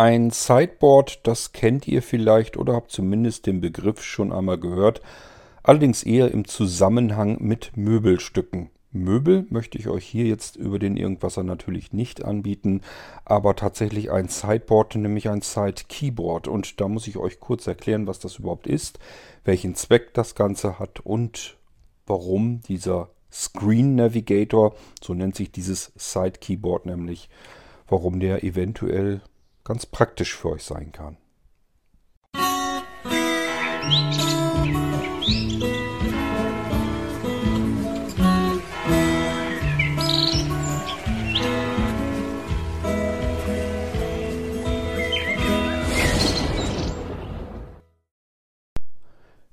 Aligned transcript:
Ein 0.00 0.30
Sideboard, 0.30 1.26
das 1.26 1.52
kennt 1.52 1.86
ihr 1.86 2.00
vielleicht 2.00 2.56
oder 2.56 2.72
habt 2.72 2.90
zumindest 2.90 3.44
den 3.44 3.60
Begriff 3.60 4.02
schon 4.02 4.32
einmal 4.32 4.56
gehört, 4.56 5.02
allerdings 5.62 6.04
eher 6.04 6.30
im 6.30 6.46
Zusammenhang 6.46 7.36
mit 7.42 7.76
Möbelstücken. 7.76 8.70
Möbel 8.92 9.44
möchte 9.50 9.76
ich 9.76 9.88
euch 9.88 10.06
hier 10.06 10.24
jetzt 10.24 10.56
über 10.56 10.78
den 10.78 10.96
Irgendwasser 10.96 11.42
natürlich 11.42 11.92
nicht 11.92 12.24
anbieten, 12.24 12.80
aber 13.26 13.56
tatsächlich 13.56 14.10
ein 14.10 14.28
Sideboard, 14.28 14.94
nämlich 14.94 15.28
ein 15.28 15.42
Side 15.42 15.82
Keyboard. 15.90 16.48
Und 16.48 16.80
da 16.80 16.88
muss 16.88 17.06
ich 17.06 17.18
euch 17.18 17.38
kurz 17.38 17.66
erklären, 17.66 18.06
was 18.06 18.20
das 18.20 18.36
überhaupt 18.36 18.66
ist, 18.66 18.98
welchen 19.44 19.74
Zweck 19.74 20.14
das 20.14 20.34
Ganze 20.34 20.78
hat 20.78 21.00
und 21.00 21.58
warum 22.06 22.62
dieser 22.62 23.10
Screen 23.30 23.96
Navigator, 23.96 24.74
so 25.02 25.12
nennt 25.12 25.36
sich 25.36 25.52
dieses 25.52 25.92
Side 25.94 26.38
Keyboard 26.40 26.86
nämlich, 26.86 27.28
warum 27.86 28.18
der 28.18 28.44
eventuell 28.44 29.20
ganz 29.70 29.86
praktisch 29.86 30.34
für 30.34 30.48
euch 30.50 30.64
sein 30.64 30.90
kann. 30.90 31.16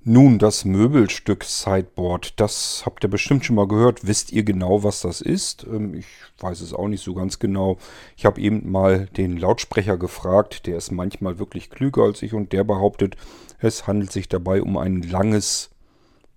Nun, 0.09 0.39
das 0.39 0.63
Möbelstück 0.63 1.43
Sideboard, 1.43 2.39
das 2.39 2.83
habt 2.85 3.03
ihr 3.03 3.09
bestimmt 3.09 3.43
schon 3.43 3.57
mal 3.57 3.67
gehört. 3.67 4.07
Wisst 4.07 4.31
ihr 4.31 4.43
genau, 4.43 4.81
was 4.81 5.01
das 5.01 5.19
ist? 5.19 5.65
Ähm, 5.69 5.95
ich 5.95 6.05
weiß 6.39 6.61
es 6.61 6.73
auch 6.73 6.87
nicht 6.87 7.03
so 7.03 7.13
ganz 7.13 7.39
genau. 7.39 7.77
Ich 8.15 8.25
habe 8.25 8.39
eben 8.39 8.71
mal 8.71 9.07
den 9.17 9.35
Lautsprecher 9.35 9.97
gefragt. 9.97 10.65
Der 10.65 10.77
ist 10.77 10.91
manchmal 10.91 11.39
wirklich 11.39 11.69
klüger 11.69 12.03
als 12.03 12.21
ich 12.21 12.33
und 12.33 12.53
der 12.53 12.63
behauptet, 12.63 13.17
es 13.59 13.85
handelt 13.85 14.13
sich 14.13 14.29
dabei 14.29 14.61
um 14.61 14.77
ein 14.77 15.01
langes 15.01 15.71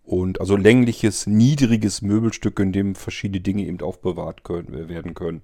und 0.03 0.41
also 0.41 0.57
längliches, 0.57 1.29
niedriges 1.29 2.03
Möbelstück, 2.03 2.59
in 2.59 2.73
dem 2.73 2.97
verschiedene 2.97 3.41
Dinge 3.41 3.63
eben 3.63 3.81
aufbewahrt 3.83 4.43
können, 4.43 4.89
werden 4.89 5.15
können. 5.15 5.43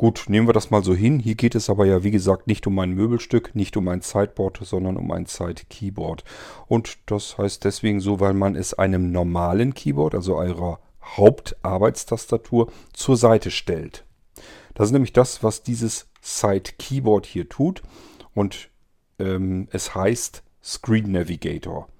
Gut, 0.00 0.24
nehmen 0.28 0.48
wir 0.48 0.54
das 0.54 0.70
mal 0.70 0.82
so 0.82 0.94
hin. 0.94 1.18
Hier 1.18 1.34
geht 1.34 1.54
es 1.54 1.68
aber 1.68 1.84
ja, 1.84 2.02
wie 2.02 2.10
gesagt, 2.10 2.46
nicht 2.46 2.66
um 2.66 2.78
ein 2.78 2.92
Möbelstück, 2.92 3.54
nicht 3.54 3.76
um 3.76 3.86
ein 3.88 4.00
Sideboard, 4.00 4.60
sondern 4.62 4.96
um 4.96 5.10
ein 5.12 5.26
Side-Keyboard. 5.26 6.24
Und 6.68 6.96
das 7.04 7.36
heißt 7.36 7.64
deswegen 7.64 8.00
so, 8.00 8.18
weil 8.18 8.32
man 8.32 8.56
es 8.56 8.72
einem 8.72 9.12
normalen 9.12 9.74
Keyboard, 9.74 10.14
also 10.14 10.36
eurer 10.36 10.80
Hauptarbeitstastatur, 11.02 12.72
zur 12.94 13.18
Seite 13.18 13.50
stellt. 13.50 14.06
Das 14.72 14.86
ist 14.86 14.92
nämlich 14.92 15.12
das, 15.12 15.42
was 15.42 15.64
dieses 15.64 16.08
Side-Keyboard 16.22 17.26
hier 17.26 17.50
tut. 17.50 17.82
Und 18.32 18.70
ähm, 19.18 19.68
es 19.70 19.94
heißt 19.94 20.42
Screen 20.64 21.12
Navigator. 21.12 21.90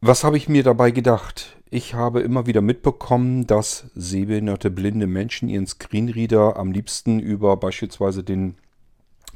Was 0.00 0.24
habe 0.24 0.38
ich 0.38 0.48
mir 0.48 0.62
dabei 0.62 0.90
gedacht? 0.90 1.58
Ich 1.74 1.92
habe 1.92 2.20
immer 2.20 2.46
wieder 2.46 2.60
mitbekommen, 2.60 3.48
dass 3.48 3.90
sehbehinderte 3.96 4.70
blinde 4.70 5.08
Menschen 5.08 5.48
ihren 5.48 5.66
Screenreader 5.66 6.56
am 6.56 6.70
liebsten 6.70 7.18
über 7.18 7.56
beispielsweise 7.56 8.22
den 8.22 8.54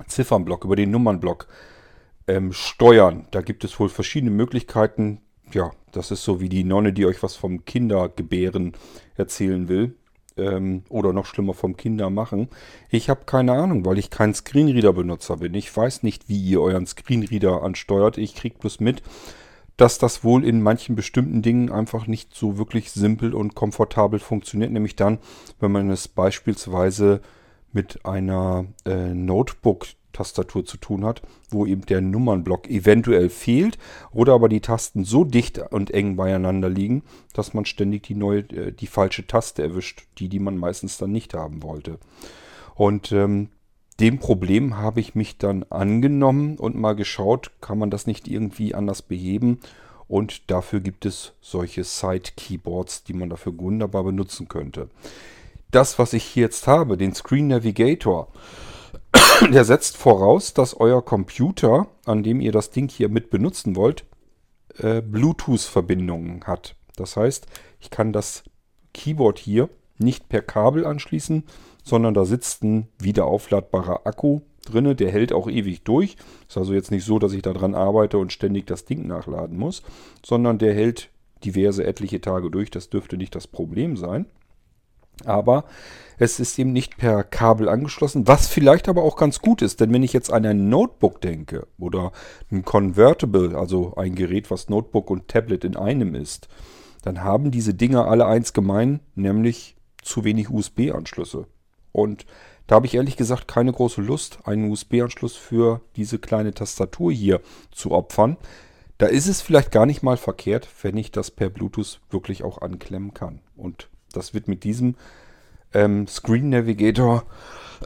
Ziffernblock, 0.06 0.64
über 0.64 0.77
den 0.77 0.92
Nummernblock 0.92 1.48
ähm, 2.28 2.53
steuern. 2.53 3.27
Da 3.33 3.41
gibt 3.41 3.64
es 3.64 3.81
wohl 3.81 3.89
verschiedene 3.89 4.31
Möglichkeiten. 4.31 5.20
Ja, 5.50 5.72
das 5.91 6.12
ist 6.12 6.22
so 6.22 6.41
wie 6.41 6.48
die 6.48 6.62
Nonne, 6.62 6.92
die 6.92 7.06
euch 7.06 7.25
was 7.25 7.34
vom 7.34 7.64
Kindergebären 7.64 8.75
erzählen 9.16 9.66
will. 9.66 9.97
Ähm, 10.36 10.84
oder 10.91 11.12
noch 11.12 11.27
schlimmer 11.27 11.55
vom 11.55 11.77
Kindermachen. 11.77 12.50
Ich 12.89 13.11
habe 13.11 13.25
keine 13.27 13.55
Ahnung, 13.55 13.84
weil 13.84 13.98
ich 13.98 14.11
kein 14.11 14.33
Screenreader-Benutzer 14.33 15.39
bin. 15.39 15.55
Ich 15.55 15.77
weiß 15.77 16.05
nicht, 16.05 16.28
wie 16.28 16.41
ihr 16.41 16.61
euren 16.61 16.86
Screenreader 16.86 17.64
ansteuert. 17.64 18.16
Ich 18.16 18.36
kriege 18.36 18.59
bloß 18.61 18.78
mit, 18.78 19.03
dass 19.78 19.96
das 19.96 20.24
wohl 20.24 20.44
in 20.44 20.60
manchen 20.60 20.96
bestimmten 20.96 21.40
Dingen 21.40 21.70
einfach 21.70 22.06
nicht 22.06 22.34
so 22.34 22.58
wirklich 22.58 22.91
simpel 22.91 23.32
und 23.32 23.54
komfortabel 23.54 24.19
funktioniert. 24.19 24.72
Nämlich 24.72 24.97
dann, 24.97 25.19
wenn 25.60 25.72
man 25.72 25.88
es 25.88 26.08
beispielsweise 26.08 27.22
mit 27.72 28.04
einer 28.04 28.66
äh, 28.84 29.14
Notebook-Tastatur 29.14 30.64
zu 30.64 30.78
tun 30.78 31.04
hat, 31.04 31.22
wo 31.48 31.64
eben 31.64 31.82
der 31.82 32.00
Nummernblock 32.00 32.69
eventuell 32.69 33.30
fehlt 33.30 33.78
oder 34.10 34.34
aber 34.34 34.48
die 34.48 34.60
Tasten 34.60 35.04
so 35.04 35.22
dicht 35.22 35.58
und 35.70 35.92
eng 35.92 36.16
beieinander 36.16 36.69
liegen, 36.69 37.04
dass 37.32 37.54
man 37.54 37.64
ständig 37.64 38.03
die, 38.03 38.16
neue, 38.16 38.41
äh, 38.50 38.72
die 38.72 38.88
falsche 38.88 39.28
Taste 39.28 39.62
erwischt, 39.62 40.08
die, 40.19 40.28
die 40.28 40.41
man 40.41 40.58
meistens 40.58 40.98
dann 40.98 41.12
nicht 41.12 41.34
haben 41.34 41.62
wollte. 41.62 42.00
Und 42.74 43.12
ähm, 43.12 43.50
dem 44.00 44.19
Problem 44.19 44.76
habe 44.76 45.00
ich 45.00 45.14
mich 45.14 45.38
dann 45.38 45.64
angenommen 45.70 46.56
und 46.56 46.76
mal 46.76 46.94
geschaut, 46.94 47.50
kann 47.60 47.78
man 47.78 47.91
das 47.91 48.06
nicht 48.06 48.28
irgendwie 48.28 48.75
anders 48.75 49.03
beheben. 49.03 49.60
Und 50.06 50.50
dafür 50.50 50.81
gibt 50.81 51.04
es 51.04 51.32
solche 51.41 51.84
Side-Keyboards, 51.84 53.04
die 53.04 53.12
man 53.12 53.28
dafür 53.28 53.59
wunderbar 53.59 54.04
benutzen 54.04 54.48
könnte. 54.48 54.88
Das, 55.70 55.98
was 55.98 56.14
ich 56.14 56.25
hier 56.25 56.44
jetzt 56.44 56.66
habe, 56.66 56.97
den 56.97 57.14
Screen 57.14 57.48
Navigator, 57.48 58.28
der 59.53 59.64
setzt 59.64 59.97
voraus, 59.97 60.54
dass 60.54 60.78
euer 60.78 61.04
Computer, 61.04 61.88
an 62.06 62.22
dem 62.22 62.41
ihr 62.41 62.53
das 62.53 62.70
Ding 62.70 62.88
hier 62.88 63.09
mit 63.09 63.30
benutzen 63.30 63.76
wollt, 63.76 64.04
äh, 64.78 65.03
Bluetooth-Verbindungen 65.03 66.44
hat. 66.47 66.75
Das 66.97 67.16
heißt, 67.16 67.47
ich 67.80 67.91
kann 67.91 68.12
das 68.12 68.44
Keyboard 68.94 69.38
hier 69.38 69.69
nicht 69.98 70.28
per 70.28 70.42
Kabel 70.42 70.86
anschließen, 70.86 71.44
sondern 71.88 72.15
da 72.15 72.25
sitzt 72.25 72.62
ein 72.62 72.88
wieder 73.00 73.26
aufladbarer 73.26 74.06
Akku 74.06 74.41
drinne, 74.65 74.94
der 74.94 75.10
hält 75.10 75.32
auch 75.32 75.49
ewig 75.49 75.82
durch. 75.82 76.16
Ist 76.49 76.59
also 76.59 76.75
jetzt 76.75 76.91
nicht 76.91 77.04
so, 77.04 77.19
dass 77.19 77.32
ich 77.32 77.43
daran 77.43 77.75
arbeite 77.75 78.19
und 78.19 78.32
ständig 78.32 78.66
das 78.66 78.84
Ding 78.84 79.06
nachladen 79.06 79.56
muss, 79.56 79.82
sondern 80.25 80.59
der 80.59 80.75
hält 80.75 81.10
diverse 81.44 81.84
etliche 81.84 82.21
Tage 82.21 82.50
durch. 82.50 82.71
Das 82.71 82.91
dürfte 82.91 83.16
nicht 83.16 83.34
das 83.34 83.47
Problem 83.47 83.97
sein. 83.97 84.27
Aber 85.25 85.65
es 86.19 86.38
ist 86.38 86.59
eben 86.59 86.72
nicht 86.72 86.97
per 86.97 87.25
Kabel 87.25 87.69
angeschlossen, 87.69 88.28
was 88.28 88.47
vielleicht 88.47 88.88
aber 88.88 89.03
auch 89.03 89.16
ganz 89.16 89.41
gut 89.41 89.62
ist, 89.62 89.81
denn 89.81 89.93
wenn 89.93 90.04
ich 90.04 90.12
jetzt 90.12 90.32
an 90.32 90.47
ein 90.47 90.69
Notebook 90.69 91.21
denke 91.21 91.66
oder 91.78 92.12
ein 92.53 92.65
Convertible, 92.65 93.56
also 93.56 93.94
ein 93.97 94.15
Gerät, 94.15 94.50
was 94.50 94.69
Notebook 94.69 95.10
und 95.10 95.27
Tablet 95.27 95.65
in 95.65 95.77
einem 95.77 96.15
ist, 96.15 96.48
dann 97.03 97.25
haben 97.25 97.50
diese 97.50 97.75
Dinger 97.75 98.06
alle 98.06 98.27
eins 98.27 98.53
gemein, 98.53 99.00
nämlich 99.16 99.77
zu 100.03 100.25
wenig 100.25 100.50
USB-Anschlüsse. 100.50 101.47
Und 101.98 102.26
da 102.66 102.76
habe 102.76 102.86
ich 102.86 102.94
ehrlich 102.94 103.16
gesagt 103.16 103.48
keine 103.48 103.72
große 103.72 104.00
Lust, 104.03 104.41
einen 104.44 104.70
USB-Anschluss 104.70 105.36
für 105.36 105.81
diese 105.97 106.19
kleine 106.19 106.53
Tastatur 106.53 107.12
hier 107.12 107.41
zu 107.72 107.92
opfern. 107.92 108.36
Da 108.98 109.06
ist 109.06 109.26
es 109.26 109.41
vielleicht 109.41 109.70
gar 109.70 109.86
nicht 109.86 110.03
mal 110.03 110.16
verkehrt, 110.16 110.69
wenn 110.82 110.97
ich 110.97 111.10
das 111.10 111.31
per 111.31 111.50
Bluetooth 111.50 112.00
wirklich 112.10 112.42
auch 112.44 112.60
anklemmen 112.60 113.14
kann. 113.14 113.41
Und 113.56 113.88
das 114.12 114.34
wird 114.34 114.48
mit 114.48 114.64
diesem 114.64 114.97
ähm, 115.72 116.06
Screen 116.09 116.50
Navigator 116.50 117.25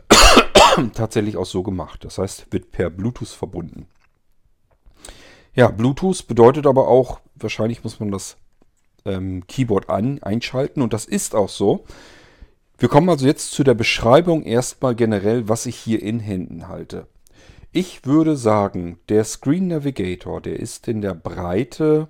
tatsächlich 0.94 1.37
auch 1.37 1.47
so 1.47 1.62
gemacht. 1.62 2.05
Das 2.05 2.19
heißt, 2.19 2.47
wird 2.50 2.73
per 2.73 2.91
Bluetooth 2.91 3.29
verbunden. 3.29 3.87
Ja, 5.55 5.69
Bluetooth 5.69 6.27
bedeutet 6.27 6.67
aber 6.67 6.89
auch, 6.89 7.21
wahrscheinlich 7.34 7.84
muss 7.84 8.00
man 8.00 8.11
das 8.11 8.37
ähm, 9.05 9.47
Keyboard 9.47 9.91
an, 9.91 10.23
einschalten 10.23 10.81
und 10.83 10.93
das 10.93 11.05
ist 11.05 11.34
auch 11.34 11.50
so. 11.50 11.84
Wir 12.82 12.88
kommen 12.88 13.09
also 13.10 13.26
jetzt 13.26 13.53
zu 13.53 13.62
der 13.62 13.75
Beschreibung 13.75 14.43
erstmal 14.43 14.97
generell, 14.97 15.48
was 15.48 15.66
ich 15.66 15.76
hier 15.76 16.03
in 16.03 16.19
Händen 16.19 16.66
halte. 16.66 17.06
Ich 17.70 18.06
würde 18.06 18.37
sagen, 18.37 18.98
der 19.09 19.22
Screen 19.22 19.69
Navigator, 19.69 20.41
der 20.41 20.59
ist 20.59 20.88
in 20.88 21.00
der 21.00 21.15
Breite 21.15 22.09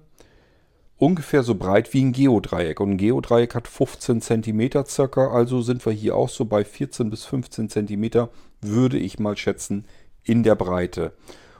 ungefähr 0.96 1.42
so 1.42 1.56
breit 1.56 1.92
wie 1.92 2.02
ein 2.02 2.12
Geodreieck. 2.12 2.80
Und 2.80 2.92
ein 2.92 2.96
Geodreieck 2.96 3.54
hat 3.54 3.68
15 3.68 4.22
cm 4.22 4.86
circa, 4.86 5.30
also 5.30 5.60
sind 5.60 5.84
wir 5.84 5.92
hier 5.92 6.16
auch 6.16 6.30
so 6.30 6.46
bei 6.46 6.64
14 6.64 7.10
bis 7.10 7.26
15 7.26 7.68
cm, 7.68 8.28
würde 8.62 8.98
ich 8.98 9.18
mal 9.18 9.36
schätzen, 9.36 9.84
in 10.24 10.42
der 10.42 10.54
Breite. 10.54 11.12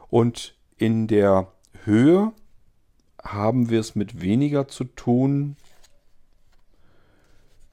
Und 0.09 0.55
in 0.79 1.07
der 1.07 1.49
Höhe 1.85 2.33
haben 3.23 3.69
wir 3.69 3.81
es 3.81 3.95
mit 3.95 4.23
weniger 4.23 4.69
zu 4.69 4.85
tun 4.85 5.57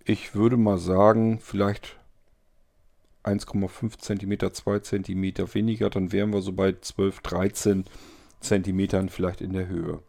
ich 0.10 0.34
würde 0.34 0.58
mal 0.58 0.80
sagen, 0.80 1.38
vielleicht 1.40 1.98
1,5 3.24 4.00
cm, 4.00 4.54
2 4.54 4.80
cm 4.80 5.54
weniger, 5.54 5.92
dann 5.92 6.12
wären 6.12 6.34
wir 6.34 6.42
so 6.42 6.52
bei 6.52 6.74
12, 6.82 7.22
13 7.22 7.86
cm 8.42 9.10
vielleicht 9.10 9.42
in 9.42 9.54
der 9.54 9.68
Höhe. 9.68 10.00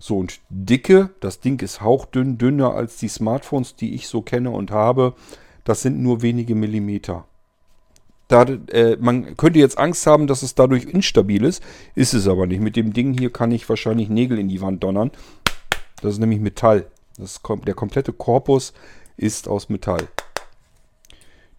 So, 0.00 0.18
und 0.18 0.40
Dicke, 0.48 1.10
das 1.20 1.38
Ding 1.38 1.60
ist 1.60 1.80
hauchdünn, 1.80 2.38
dünner 2.38 2.74
als 2.74 2.96
die 2.96 3.06
Smartphones, 3.06 3.76
die 3.76 3.94
ich 3.94 4.08
so 4.08 4.20
kenne 4.20 4.50
und 4.50 4.72
habe. 4.72 5.14
Das 5.62 5.82
sind 5.82 6.02
nur 6.02 6.22
wenige 6.22 6.56
Millimeter. 6.56 7.26
Da, 8.26 8.42
äh, 8.42 8.96
man 8.98 9.36
könnte 9.36 9.60
jetzt 9.60 9.78
Angst 9.78 10.06
haben, 10.08 10.26
dass 10.26 10.42
es 10.42 10.56
dadurch 10.56 10.86
instabil 10.86 11.44
ist. 11.44 11.62
Ist 11.94 12.14
es 12.14 12.26
aber 12.26 12.46
nicht. 12.48 12.60
Mit 12.60 12.74
dem 12.74 12.92
Ding 12.92 13.16
hier 13.16 13.30
kann 13.30 13.52
ich 13.52 13.68
wahrscheinlich 13.68 14.08
Nägel 14.08 14.40
in 14.40 14.48
die 14.48 14.60
Wand 14.60 14.82
donnern. 14.82 15.12
Das 16.00 16.14
ist 16.14 16.18
nämlich 16.18 16.40
Metall. 16.40 16.86
Das 17.18 17.42
kommt, 17.42 17.68
der 17.68 17.74
komplette 17.74 18.12
Korpus 18.12 18.72
ist 19.20 19.48
aus 19.48 19.68
Metall. 19.68 20.08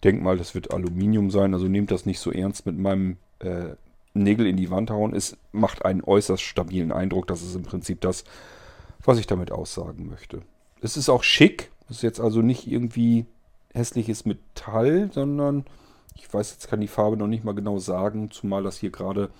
denke 0.04 0.22
mal, 0.22 0.36
das 0.36 0.54
wird 0.54 0.72
Aluminium 0.72 1.30
sein, 1.30 1.54
also 1.54 1.68
nehmt 1.68 1.90
das 1.90 2.06
nicht 2.06 2.18
so 2.18 2.32
ernst 2.32 2.66
mit 2.66 2.76
meinem 2.76 3.18
äh, 3.38 3.76
Nägel 4.14 4.46
in 4.46 4.56
die 4.56 4.70
Wand 4.70 4.90
hauen. 4.90 5.14
Es 5.14 5.36
macht 5.52 5.84
einen 5.84 6.02
äußerst 6.02 6.42
stabilen 6.42 6.92
Eindruck. 6.92 7.26
Das 7.28 7.42
ist 7.42 7.54
im 7.54 7.62
Prinzip 7.62 8.00
das, 8.00 8.24
was 9.04 9.18
ich 9.18 9.26
damit 9.26 9.52
aussagen 9.52 10.08
möchte. 10.08 10.42
Es 10.80 10.96
ist 10.96 11.08
auch 11.08 11.22
schick. 11.22 11.70
Es 11.88 11.96
ist 11.96 12.02
jetzt 12.02 12.20
also 12.20 12.42
nicht 12.42 12.66
irgendwie 12.66 13.26
hässliches 13.72 14.26
Metall, 14.26 15.10
sondern 15.12 15.64
ich 16.16 16.32
weiß 16.32 16.52
jetzt 16.52 16.68
kann 16.68 16.80
die 16.80 16.88
Farbe 16.88 17.16
noch 17.16 17.26
nicht 17.26 17.44
mal 17.44 17.54
genau 17.54 17.78
sagen, 17.78 18.30
zumal 18.30 18.62
das 18.62 18.76
hier 18.76 18.90
gerade 18.90 19.30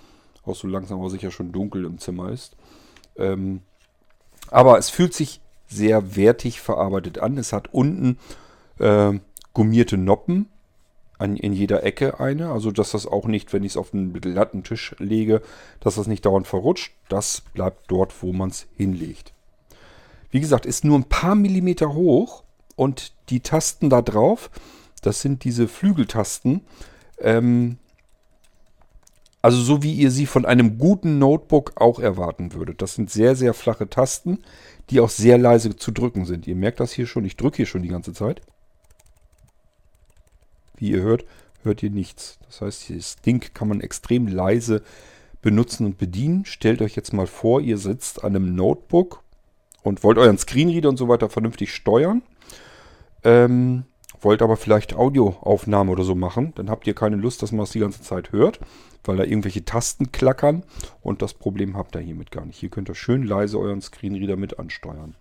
auch 0.45 0.57
so 0.57 0.67
langsam 0.67 1.01
aber 1.01 1.11
sicher 1.11 1.31
schon 1.31 1.53
dunkel 1.53 1.85
im 1.85 1.99
Zimmer 1.99 2.31
ist. 2.31 2.57
Ähm, 3.17 3.61
aber 4.51 4.79
es 4.79 4.89
fühlt 4.89 5.13
sich 5.13 5.42
sehr 5.73 6.17
wertig 6.17 6.61
verarbeitet 6.61 7.19
an. 7.19 7.39
Es 7.39 7.53
hat 7.53 7.73
unten 7.73 8.19
äh, 8.79 9.13
gummierte 9.53 9.97
Noppen, 9.97 10.49
an, 11.23 11.37
in 11.37 11.53
jeder 11.53 11.85
Ecke 11.85 12.21
eine. 12.21 12.51
Also 12.51 12.71
dass 12.71 12.91
das 12.91 13.07
auch 13.07 13.27
nicht, 13.27 13.53
wenn 13.53 13.63
ich 13.63 13.73
es 13.73 13.77
auf 13.77 13.95
einen 13.95 14.13
glatten 14.13 14.65
Tisch 14.65 14.95
lege, 14.99 15.41
dass 15.81 15.95
das 15.95 16.07
nicht 16.07 16.27
dauernd 16.27 16.47
verrutscht. 16.47 16.93
Das 17.09 17.43
bleibt 17.55 17.91
dort, 17.91 18.23
wo 18.23 18.33
man 18.33 18.51
es 18.51 18.67
hinlegt. 18.77 19.33
Wie 20.31 20.41
gesagt, 20.41 20.67
ist 20.67 20.85
nur 20.85 20.99
ein 20.99 21.05
paar 21.05 21.35
Millimeter 21.35 21.95
hoch 21.95 22.43
und 22.75 23.13
die 23.31 23.41
Tasten 23.41 23.91
da 23.91 24.03
drauf, 24.03 24.51
das 25.03 25.21
sind 25.21 25.45
diese 25.45 25.69
Flügeltasten. 25.69 26.63
Ähm, 27.19 27.79
also 29.43 29.61
so 29.61 29.83
wie 29.83 29.93
ihr 29.93 30.12
sie 30.12 30.27
von 30.27 30.47
einem 30.47 30.79
guten 30.79 31.19
Notebook 31.19 31.73
auch 31.77 31.99
erwarten 31.99 32.55
würdet. 32.55 32.81
Das 32.81 32.94
sind 32.94 33.11
sehr, 33.11 33.35
sehr 33.35 33.55
flache 33.55 33.91
Tasten, 33.91 34.39
die 34.89 35.00
auch 35.00 35.11
sehr 35.11 35.37
leise 35.37 35.77
zu 35.77 35.91
drücken 35.91 36.25
sind. 36.25 36.47
Ihr 36.47 36.55
merkt 36.55 36.79
das 36.79 36.93
hier 36.93 37.06
schon, 37.06 37.25
ich 37.25 37.37
drücke 37.37 37.56
hier 37.56 37.67
schon 37.67 37.83
die 37.83 37.89
ganze 37.89 38.12
Zeit. 38.12 38.41
Wie 40.77 40.91
ihr 40.91 41.03
hört, 41.03 41.25
hört 41.65 41.83
ihr 41.83 41.91
nichts. 41.91 42.39
Das 42.47 42.61
heißt, 42.61 42.91
das 42.91 43.17
Ding 43.17 43.53
kann 43.53 43.69
man 43.69 43.81
extrem 43.81 44.29
leise 44.29 44.83
benutzen 45.43 45.87
und 45.87 45.99
bedienen. 45.99 46.44
Stellt 46.44 46.81
euch 46.81 46.94
jetzt 46.94 47.12
mal 47.12 47.27
vor, 47.27 47.61
ihr 47.61 47.79
sitzt 47.79 48.23
an 48.23 48.37
einem 48.37 48.55
Notebook 48.55 49.23
und 49.83 50.05
wollt 50.05 50.19
euren 50.19 50.39
Screenreader 50.39 50.89
und 50.89 50.97
so 50.97 51.09
weiter 51.09 51.29
vernünftig 51.29 51.75
steuern. 51.75 52.23
Ähm, 53.25 53.85
wollt 54.23 54.43
aber 54.43 54.57
vielleicht 54.57 54.95
Audioaufnahme 54.95 55.91
oder 55.91 56.05
so 56.05 56.15
machen. 56.15 56.53
Dann 56.55 56.71
habt 56.71 56.87
ihr 56.87 56.95
keine 56.95 57.17
Lust, 57.17 57.43
dass 57.43 57.53
man 57.53 57.61
das 57.61 57.73
die 57.73 57.81
ganze 57.81 58.03
Zeit 58.03 58.33
hört, 58.33 58.61
weil 59.05 59.17
da 59.17 59.25
irgendwelche 59.25 59.65
Tasten 59.65 60.13
klackern. 60.13 60.63
Und 61.03 61.23
das 61.23 61.35
Problem 61.35 61.77
habt 61.77 61.97
ihr 61.97 62.01
hiermit 62.01 62.31
gar 62.31 62.45
nicht. 62.45 62.59
Hier 62.59 62.71
könnt 62.71 62.89
ihr 62.89 62.95
schön 62.95 63.23
leise 63.25 63.59
euren 63.59 63.81
Screenreader 63.81 64.37
mit 64.37 64.59
ansteuern. 64.59 65.17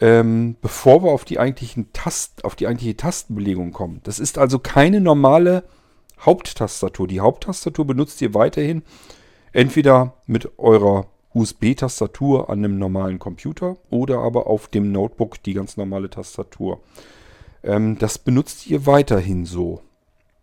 Ähm, 0.00 0.56
bevor 0.60 1.02
wir 1.02 1.10
auf 1.10 1.24
die 1.24 1.38
eigentlichen 1.38 1.92
Tast, 1.92 2.44
auf 2.44 2.56
die 2.56 2.66
eigentliche 2.66 2.96
Tastenbelegung 2.96 3.72
kommen. 3.72 4.00
Das 4.04 4.18
ist 4.18 4.38
also 4.38 4.58
keine 4.58 5.00
normale 5.00 5.64
Haupttastatur. 6.20 7.06
Die 7.06 7.20
Haupttastatur 7.20 7.86
benutzt 7.86 8.20
ihr 8.22 8.34
weiterhin 8.34 8.82
entweder 9.52 10.14
mit 10.26 10.58
eurer 10.58 11.06
USB-Tastatur 11.34 12.50
an 12.50 12.58
einem 12.58 12.78
normalen 12.78 13.18
Computer 13.18 13.76
oder 13.90 14.18
aber 14.18 14.46
auf 14.46 14.68
dem 14.68 14.90
Notebook 14.90 15.42
die 15.42 15.54
ganz 15.54 15.76
normale 15.76 16.10
Tastatur. 16.10 16.80
Ähm, 17.62 17.98
das 17.98 18.18
benutzt 18.18 18.66
ihr 18.66 18.86
weiterhin 18.86 19.46
so. 19.46 19.82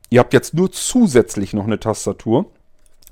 Ihr 0.09 0.19
habt 0.19 0.33
jetzt 0.33 0.53
nur 0.53 0.71
zusätzlich 0.71 1.53
noch 1.53 1.65
eine 1.65 1.79
Tastatur, 1.79 2.45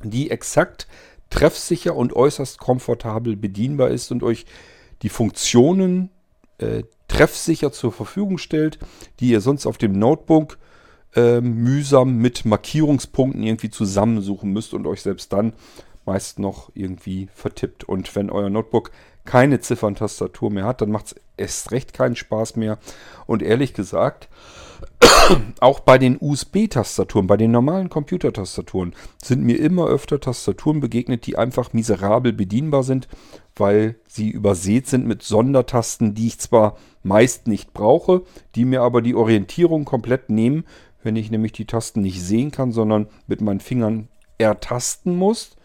die 0.04 0.31
exakt 0.31 0.88
treffsicher 1.30 1.96
und 1.96 2.13
äußerst 2.13 2.60
komfortabel 2.60 3.36
bedienbar 3.36 3.90
ist 3.90 4.12
und 4.12 4.24
euch 4.24 4.46
die 5.02 5.10
Funktionen 5.10 6.10
äh, 6.60 6.84
treffsicher 7.07 7.72
zur 7.72 7.92
Verfügung 7.92 8.38
stellt, 8.38 8.80
die 9.19 9.30
ihr 9.30 9.42
sonst 9.42 9.66
auf 9.66 9.78
dem 9.78 9.98
Notebook 9.98 10.57
äh, 11.16 11.42
mühsam 11.42 12.18
mit 12.18 12.46
Markierungspunkten 12.46 13.44
irgendwie 13.44 13.69
zusammensuchen 13.69 14.52
müsst 14.52 14.74
und 14.74 14.88
euch 14.88 15.02
selbst 15.02 15.34
dann 15.34 15.54
meist 16.06 16.40
noch 16.40 16.69
irgendwie 16.74 17.30
vertippt. 17.34 17.84
Und 17.84 18.16
wenn 18.16 18.30
euer 18.30 18.50
Notebook 18.50 18.92
keine 19.25 19.60
Zifferntastatur 19.60 20.52
mehr 20.52 20.66
hat, 20.66 20.81
dann 20.81 20.92
macht 20.92 21.07
es 21.07 21.16
erst 21.38 21.72
recht 21.72 21.94
keinen 21.94 22.16
Spaß 22.16 22.56
mehr. 22.56 22.78
Und 23.26 23.42
ehrlich 23.42 23.74
gesagt, 23.74 24.30
auch 25.60 25.80
bei 25.80 25.98
den 25.98 26.18
USB-Tastaturen, 26.20 27.28
bei 27.28 27.38
den 27.38 27.52
normalen 27.52 27.90
Computertastaturen, 27.90 28.94
sind 29.22 29.44
mir 29.44 29.60
immer 29.60 29.88
öfter 29.88 30.20
Tastaturen 30.20 30.80
begegnet, 30.80 31.26
die 31.26 31.38
einfach 31.38 31.74
miserabel 31.74 32.34
bedienbar 32.34 32.84
sind, 32.84 33.08
weil 33.56 33.96
sie 34.08 34.30
übersät 34.30 34.88
sind 34.88 35.08
mit 35.08 35.24
Sondertasten, 35.24 36.14
die 36.14 36.28
ich 36.28 36.40
zwar 36.40 36.78
meist 37.04 37.48
nicht 37.48 37.74
brauche, 37.74 38.24
die 38.56 38.66
mir 38.66 38.81
aber 38.81 39.02
die 39.02 39.16
Orientierung 39.16 39.86
komplett 39.86 40.30
nehmen, 40.30 40.66
wenn 41.04 41.16
ich 41.16 41.31
nämlich 41.31 41.52
die 41.52 41.66
Tasten 41.66 42.02
nicht 42.02 42.22
sehen 42.22 42.52
kann, 42.52 42.72
sondern 42.72 43.08
mit 43.28 43.42
meinen 43.42 43.60
Fingern 43.60 44.08
ertasten 44.38 45.16
muss. 45.16 45.56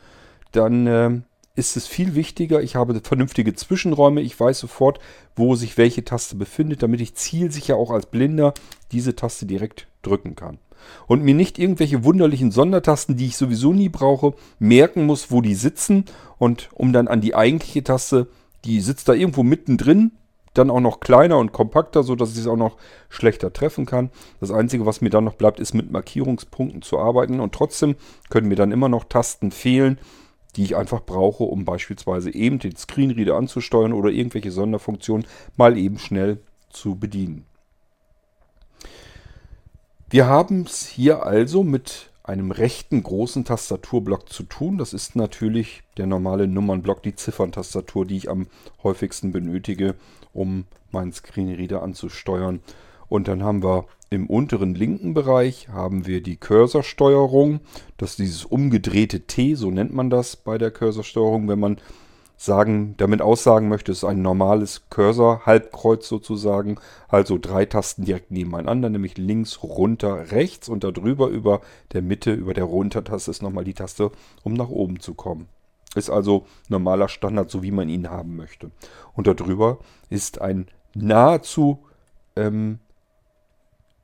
Dann 0.52 0.86
äh, 0.86 1.20
ist 1.54 1.76
es 1.76 1.86
viel 1.86 2.14
wichtiger, 2.14 2.62
ich 2.62 2.76
habe 2.76 3.00
vernünftige 3.02 3.54
Zwischenräume, 3.54 4.20
ich 4.20 4.38
weiß 4.38 4.58
sofort, 4.58 4.98
wo 5.36 5.56
sich 5.56 5.76
welche 5.76 6.04
Taste 6.04 6.36
befindet, 6.36 6.82
damit 6.82 7.00
ich 7.00 7.14
zielsicher 7.14 7.76
auch 7.76 7.90
als 7.90 8.06
Blinder 8.06 8.54
diese 8.92 9.16
Taste 9.16 9.46
direkt 9.46 9.86
drücken 10.02 10.36
kann. 10.36 10.58
Und 11.06 11.22
mir 11.22 11.34
nicht 11.34 11.58
irgendwelche 11.58 12.04
wunderlichen 12.04 12.52
Sondertasten, 12.52 13.16
die 13.16 13.26
ich 13.26 13.36
sowieso 13.36 13.72
nie 13.72 13.88
brauche, 13.88 14.34
merken 14.58 15.04
muss, 15.04 15.30
wo 15.30 15.42
die 15.42 15.54
sitzen 15.54 16.06
und 16.38 16.70
um 16.72 16.92
dann 16.92 17.08
an 17.08 17.20
die 17.20 17.34
eigentliche 17.34 17.84
Taste, 17.84 18.28
die 18.64 18.80
sitzt 18.80 19.08
da 19.08 19.12
irgendwo 19.12 19.42
mittendrin, 19.42 20.12
dann 20.54 20.70
auch 20.70 20.80
noch 20.80 21.00
kleiner 21.00 21.38
und 21.38 21.52
kompakter, 21.52 22.02
sodass 22.02 22.32
ich 22.32 22.38
es 22.38 22.46
auch 22.46 22.56
noch 22.56 22.76
schlechter 23.08 23.52
treffen 23.52 23.86
kann. 23.86 24.10
Das 24.40 24.50
Einzige, 24.50 24.86
was 24.86 25.00
mir 25.00 25.10
dann 25.10 25.24
noch 25.24 25.34
bleibt, 25.34 25.60
ist 25.60 25.74
mit 25.74 25.90
Markierungspunkten 25.90 26.82
zu 26.82 26.98
arbeiten 26.98 27.40
und 27.40 27.54
trotzdem 27.54 27.96
können 28.30 28.48
mir 28.48 28.56
dann 28.56 28.72
immer 28.72 28.88
noch 28.88 29.04
Tasten 29.04 29.52
fehlen, 29.52 29.98
die 30.52 30.64
ich 30.64 30.76
einfach 30.76 31.04
brauche, 31.04 31.44
um 31.44 31.64
beispielsweise 31.64 32.32
eben 32.34 32.58
den 32.58 32.76
Screenreader 32.76 33.36
anzusteuern 33.36 33.92
oder 33.92 34.10
irgendwelche 34.10 34.50
Sonderfunktionen 34.50 35.26
mal 35.56 35.76
eben 35.78 35.98
schnell 35.98 36.38
zu 36.70 36.96
bedienen. 36.96 37.46
Wir 40.08 40.26
haben 40.26 40.62
es 40.62 40.86
hier 40.86 41.24
also 41.24 41.62
mit 41.62 42.10
einem 42.22 42.50
rechten 42.50 43.02
großen 43.02 43.44
Tastaturblock 43.44 44.28
zu 44.28 44.42
tun. 44.42 44.78
Das 44.78 44.92
ist 44.92 45.16
natürlich 45.16 45.82
der 45.96 46.06
normale 46.06 46.46
Nummernblock, 46.46 47.02
die 47.02 47.14
Zifferntastatur, 47.14 48.06
die 48.06 48.16
ich 48.16 48.30
am 48.30 48.46
häufigsten 48.82 49.32
benötige, 49.32 49.94
um 50.32 50.66
meinen 50.90 51.12
Screenreader 51.12 51.82
anzusteuern. 51.82 52.60
Und 53.10 53.28
dann 53.28 53.42
haben 53.42 53.62
wir 53.62 53.84
im 54.08 54.28
unteren 54.28 54.74
linken 54.74 55.14
Bereich 55.14 55.68
haben 55.68 56.06
wir 56.06 56.22
die 56.22 56.36
Cursorsteuerung. 56.36 57.60
Das 57.98 58.10
ist 58.10 58.18
dieses 58.20 58.44
umgedrehte 58.44 59.26
T, 59.26 59.56
so 59.56 59.70
nennt 59.70 59.92
man 59.92 60.10
das 60.10 60.36
bei 60.36 60.56
der 60.56 60.70
Cursorsteuerung, 60.70 61.48
wenn 61.48 61.58
man 61.58 61.76
sagen, 62.36 62.94
damit 62.96 63.20
aussagen 63.20 63.68
möchte, 63.68 63.92
es 63.92 63.98
ist 63.98 64.04
ein 64.04 64.22
normales 64.22 64.88
Cursor-Halbkreuz 64.88 66.08
sozusagen. 66.08 66.78
Also 67.08 67.36
drei 67.36 67.66
Tasten 67.66 68.04
direkt 68.04 68.30
nebeneinander, 68.30 68.88
nämlich 68.88 69.18
links, 69.18 69.62
runter, 69.62 70.30
rechts 70.30 70.68
und 70.68 70.82
darüber 70.82 71.26
über 71.28 71.60
der 71.92 72.00
Mitte, 72.00 72.32
über 72.32 72.54
der 72.54 72.64
Runtertaste 72.64 73.30
ist 73.30 73.42
nochmal 73.42 73.64
die 73.64 73.74
Taste, 73.74 74.10
um 74.42 74.54
nach 74.54 74.70
oben 74.70 75.00
zu 75.00 75.14
kommen. 75.14 75.48
Ist 75.96 76.08
also 76.08 76.46
normaler 76.68 77.08
Standard, 77.08 77.50
so 77.50 77.62
wie 77.62 77.72
man 77.72 77.88
ihn 77.88 78.08
haben 78.08 78.36
möchte. 78.36 78.70
Und 79.14 79.26
darüber 79.26 79.78
ist 80.08 80.40
ein 80.40 80.68
nahezu 80.94 81.80
ähm, 82.36 82.78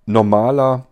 normaler 0.07 0.87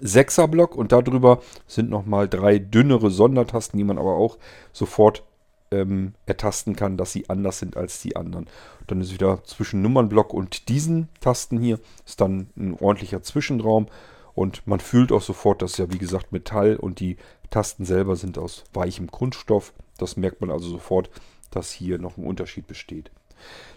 Sechserblock 0.00 0.74
und 0.74 0.92
darüber 0.92 1.40
sind 1.66 1.90
nochmal 1.90 2.28
drei 2.28 2.58
dünnere 2.58 3.10
Sondertasten, 3.10 3.78
die 3.78 3.84
man 3.84 3.98
aber 3.98 4.16
auch 4.16 4.38
sofort 4.72 5.22
ähm, 5.70 6.14
ertasten 6.26 6.76
kann, 6.76 6.96
dass 6.96 7.12
sie 7.12 7.28
anders 7.28 7.58
sind 7.58 7.76
als 7.76 8.00
die 8.02 8.16
anderen. 8.16 8.46
Dann 8.86 9.00
ist 9.00 9.12
wieder 9.12 9.42
zwischen 9.44 9.82
Nummernblock 9.82 10.32
und 10.32 10.68
diesen 10.68 11.08
Tasten 11.20 11.58
hier 11.58 11.80
ist 12.04 12.20
dann 12.20 12.48
ein 12.56 12.74
ordentlicher 12.78 13.22
Zwischenraum 13.22 13.86
und 14.34 14.66
man 14.66 14.80
fühlt 14.80 15.12
auch 15.12 15.22
sofort, 15.22 15.62
dass 15.62 15.78
ja 15.78 15.92
wie 15.92 15.98
gesagt 15.98 16.32
Metall 16.32 16.76
und 16.76 17.00
die 17.00 17.16
Tasten 17.50 17.84
selber 17.84 18.16
sind 18.16 18.38
aus 18.38 18.64
weichem 18.72 19.10
Kunststoff. 19.10 19.72
Das 19.98 20.16
merkt 20.16 20.40
man 20.40 20.50
also 20.50 20.68
sofort, 20.68 21.10
dass 21.50 21.72
hier 21.72 21.98
noch 21.98 22.16
ein 22.16 22.26
Unterschied 22.26 22.66
besteht. 22.66 23.10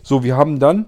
So, 0.04 0.24
wir 0.24 0.36
haben 0.36 0.60
dann 0.60 0.88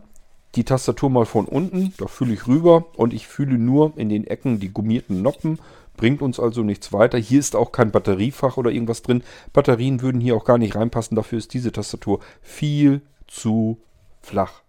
die 0.56 0.66
Tastatur 0.66 1.10
mal 1.10 1.26
von 1.26 1.46
unten, 1.46 1.94
da 1.98 2.08
fühle 2.08 2.34
ich 2.34 2.48
rüber 2.48 2.86
und 2.96 3.14
ich 3.14 3.28
fühle 3.28 3.58
nur 3.58 3.94
in 3.96 4.10
den 4.10 4.28
Ecken 4.28 4.60
die 4.60 4.74
gummierten 4.74 5.22
Noppen, 5.22 5.60
bringt 5.96 6.22
uns 6.22 6.40
also 6.40 6.64
nichts 6.64 6.92
weiter. 6.92 7.18
Hier 7.18 7.40
ist 7.40 7.56
auch 7.56 7.72
kein 7.72 7.92
Batteriefach 7.92 8.58
oder 8.58 8.72
irgendwas 8.72 9.02
drin. 9.02 9.24
Batterien 9.54 10.02
würden 10.02 10.20
hier 10.20 10.36
auch 10.36 10.46
gar 10.46 10.58
nicht 10.58 10.76
reinpassen, 10.76 11.16
dafür 11.16 11.38
ist 11.38 11.54
diese 11.54 11.72
Tastatur 11.72 12.20
viel 12.42 13.02
zu 13.28 13.80
flach. 14.22 14.62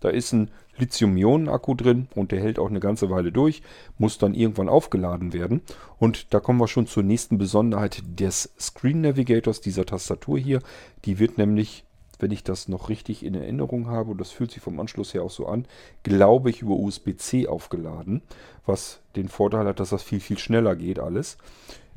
Da 0.00 0.08
ist 0.08 0.32
ein 0.32 0.50
Lithium-Ionen-Akku 0.78 1.74
drin 1.74 2.08
und 2.14 2.32
der 2.32 2.40
hält 2.40 2.58
auch 2.58 2.70
eine 2.70 2.80
ganze 2.80 3.10
Weile 3.10 3.32
durch, 3.32 3.62
muss 3.98 4.18
dann 4.18 4.34
irgendwann 4.34 4.68
aufgeladen 4.68 5.32
werden. 5.32 5.60
Und 5.98 6.32
da 6.32 6.40
kommen 6.40 6.58
wir 6.58 6.68
schon 6.68 6.86
zur 6.86 7.02
nächsten 7.02 7.38
Besonderheit 7.38 8.02
des 8.06 8.54
Screen 8.58 9.02
Navigators, 9.02 9.60
dieser 9.60 9.84
Tastatur 9.84 10.38
hier. 10.38 10.60
Die 11.04 11.18
wird 11.18 11.36
nämlich 11.38 11.84
wenn 12.20 12.30
ich 12.30 12.44
das 12.44 12.68
noch 12.68 12.88
richtig 12.88 13.24
in 13.24 13.34
Erinnerung 13.34 13.88
habe, 13.88 14.10
und 14.12 14.20
das 14.20 14.30
fühlt 14.30 14.50
sich 14.50 14.62
vom 14.62 14.78
Anschluss 14.80 15.14
her 15.14 15.22
auch 15.22 15.30
so 15.30 15.46
an, 15.46 15.66
glaube 16.02 16.50
ich 16.50 16.62
über 16.62 16.74
USB-C 16.74 17.48
aufgeladen, 17.48 18.22
was 18.66 19.00
den 19.16 19.28
Vorteil 19.28 19.66
hat, 19.66 19.80
dass 19.80 19.90
das 19.90 20.02
viel, 20.02 20.20
viel 20.20 20.38
schneller 20.38 20.76
geht 20.76 20.98
alles. 20.98 21.38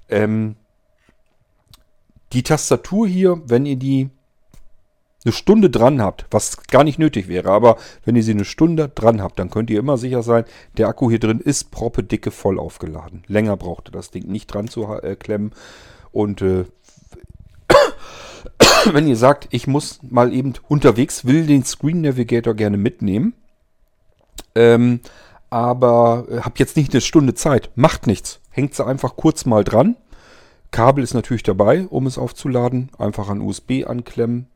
Ähm, 0.09 0.55
die 2.33 2.43
Tastatur 2.43 3.07
hier, 3.07 3.41
wenn 3.45 3.65
ihr 3.65 3.75
die 3.75 4.09
eine 5.25 5.31
Stunde 5.31 5.69
dran 5.69 6.01
habt, 6.01 6.25
was 6.31 6.63
gar 6.67 6.83
nicht 6.83 6.99
nötig 6.99 7.27
wäre, 7.27 7.49
aber 7.49 7.77
wenn 8.03 8.15
ihr 8.15 8.23
sie 8.23 8.31
eine 8.31 8.45
Stunde 8.45 8.89
dran 8.89 9.21
habt, 9.21 9.39
dann 9.39 9.49
könnt 9.49 9.69
ihr 9.69 9.79
immer 9.79 9.97
sicher 9.97 10.23
sein, 10.23 10.43
der 10.77 10.87
Akku 10.87 11.09
hier 11.09 11.19
drin 11.19 11.39
ist 11.39 11.71
proppe 11.71 12.03
dicke 12.03 12.31
voll 12.31 12.59
aufgeladen. 12.59 13.23
Länger 13.27 13.55
braucht 13.55 13.89
ihr 13.89 13.93
das 13.93 14.11
Ding 14.11 14.27
nicht 14.27 14.47
dran 14.47 14.67
zu 14.67 14.85
äh, 14.85 15.15
klemmen. 15.15 15.53
Und 16.11 16.41
äh, 16.41 16.65
wenn 18.91 19.07
ihr 19.07 19.15
sagt, 19.15 19.47
ich 19.51 19.67
muss 19.67 19.99
mal 20.03 20.33
eben 20.33 20.53
unterwegs, 20.67 21.25
will 21.25 21.45
den 21.45 21.63
Screen 21.63 22.01
Navigator 22.01 22.53
gerne 22.53 22.77
mitnehmen, 22.77 23.33
ähm, 24.55 24.99
aber 25.49 26.25
äh, 26.29 26.39
habt 26.41 26.59
jetzt 26.59 26.77
nicht 26.77 26.93
eine 26.93 27.01
Stunde 27.01 27.33
Zeit, 27.33 27.71
macht 27.75 28.07
nichts. 28.07 28.39
Hängt 28.49 28.75
sie 28.75 28.85
einfach 28.85 29.15
kurz 29.15 29.45
mal 29.45 29.63
dran. 29.63 29.95
Kabel 30.71 31.03
ist 31.03 31.13
natürlich 31.13 31.43
dabei, 31.43 31.85
um 31.87 32.07
es 32.07 32.17
aufzuladen. 32.17 32.89
Einfach 32.97 33.29
an 33.29 33.41
USB 33.41 33.85
anklemmen, 33.85 34.47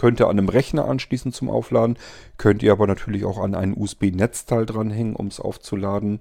Könnt 0.00 0.18
ihr 0.18 0.28
an 0.28 0.38
einem 0.38 0.48
Rechner 0.48 0.86
anschließen 0.86 1.30
zum 1.30 1.50
Aufladen. 1.50 1.98
Könnt 2.38 2.62
ihr 2.62 2.72
aber 2.72 2.86
natürlich 2.86 3.26
auch 3.26 3.36
an 3.36 3.54
ein 3.54 3.76
USB-Netzteil 3.76 4.64
dranhängen, 4.64 5.14
um 5.14 5.26
es 5.26 5.40
aufzuladen. 5.40 6.20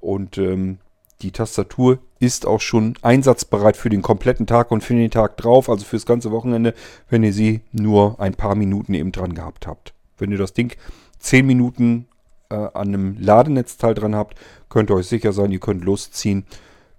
Und 0.00 0.36
ähm, 0.36 0.78
die 1.22 1.32
Tastatur 1.32 1.98
ist 2.18 2.46
auch 2.46 2.60
schon 2.60 2.94
einsatzbereit 3.02 3.76
für 3.76 3.90
den 3.90 4.02
kompletten 4.02 4.46
Tag 4.46 4.70
und 4.70 4.82
für 4.82 4.94
den 4.94 5.10
Tag 5.10 5.36
drauf, 5.36 5.68
also 5.68 5.84
fürs 5.84 6.06
ganze 6.06 6.30
Wochenende, 6.30 6.74
wenn 7.08 7.22
ihr 7.22 7.32
sie 7.32 7.60
nur 7.72 8.20
ein 8.20 8.34
paar 8.34 8.54
Minuten 8.54 8.94
eben 8.94 9.12
dran 9.12 9.34
gehabt 9.34 9.66
habt. 9.66 9.94
Wenn 10.18 10.32
ihr 10.32 10.38
das 10.38 10.52
Ding 10.52 10.76
10 11.18 11.46
Minuten 11.46 12.06
äh, 12.50 12.54
an 12.54 12.88
einem 12.88 13.16
Ladenetzteil 13.18 13.94
dran 13.94 14.14
habt, 14.14 14.38
könnt 14.68 14.90
ihr 14.90 14.96
euch 14.96 15.06
sicher 15.06 15.32
sein, 15.32 15.52
ihr 15.52 15.60
könnt 15.60 15.84
losziehen. 15.84 16.44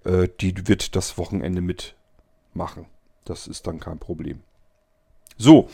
Äh, 0.04 0.28
die 0.40 0.68
wird 0.68 0.96
das 0.96 1.18
Wochenende 1.18 1.60
mitmachen. 1.60 2.86
Das 3.24 3.46
ist 3.46 3.66
dann 3.66 3.80
kein 3.80 3.98
Problem. 3.98 4.40
So, 5.38 5.68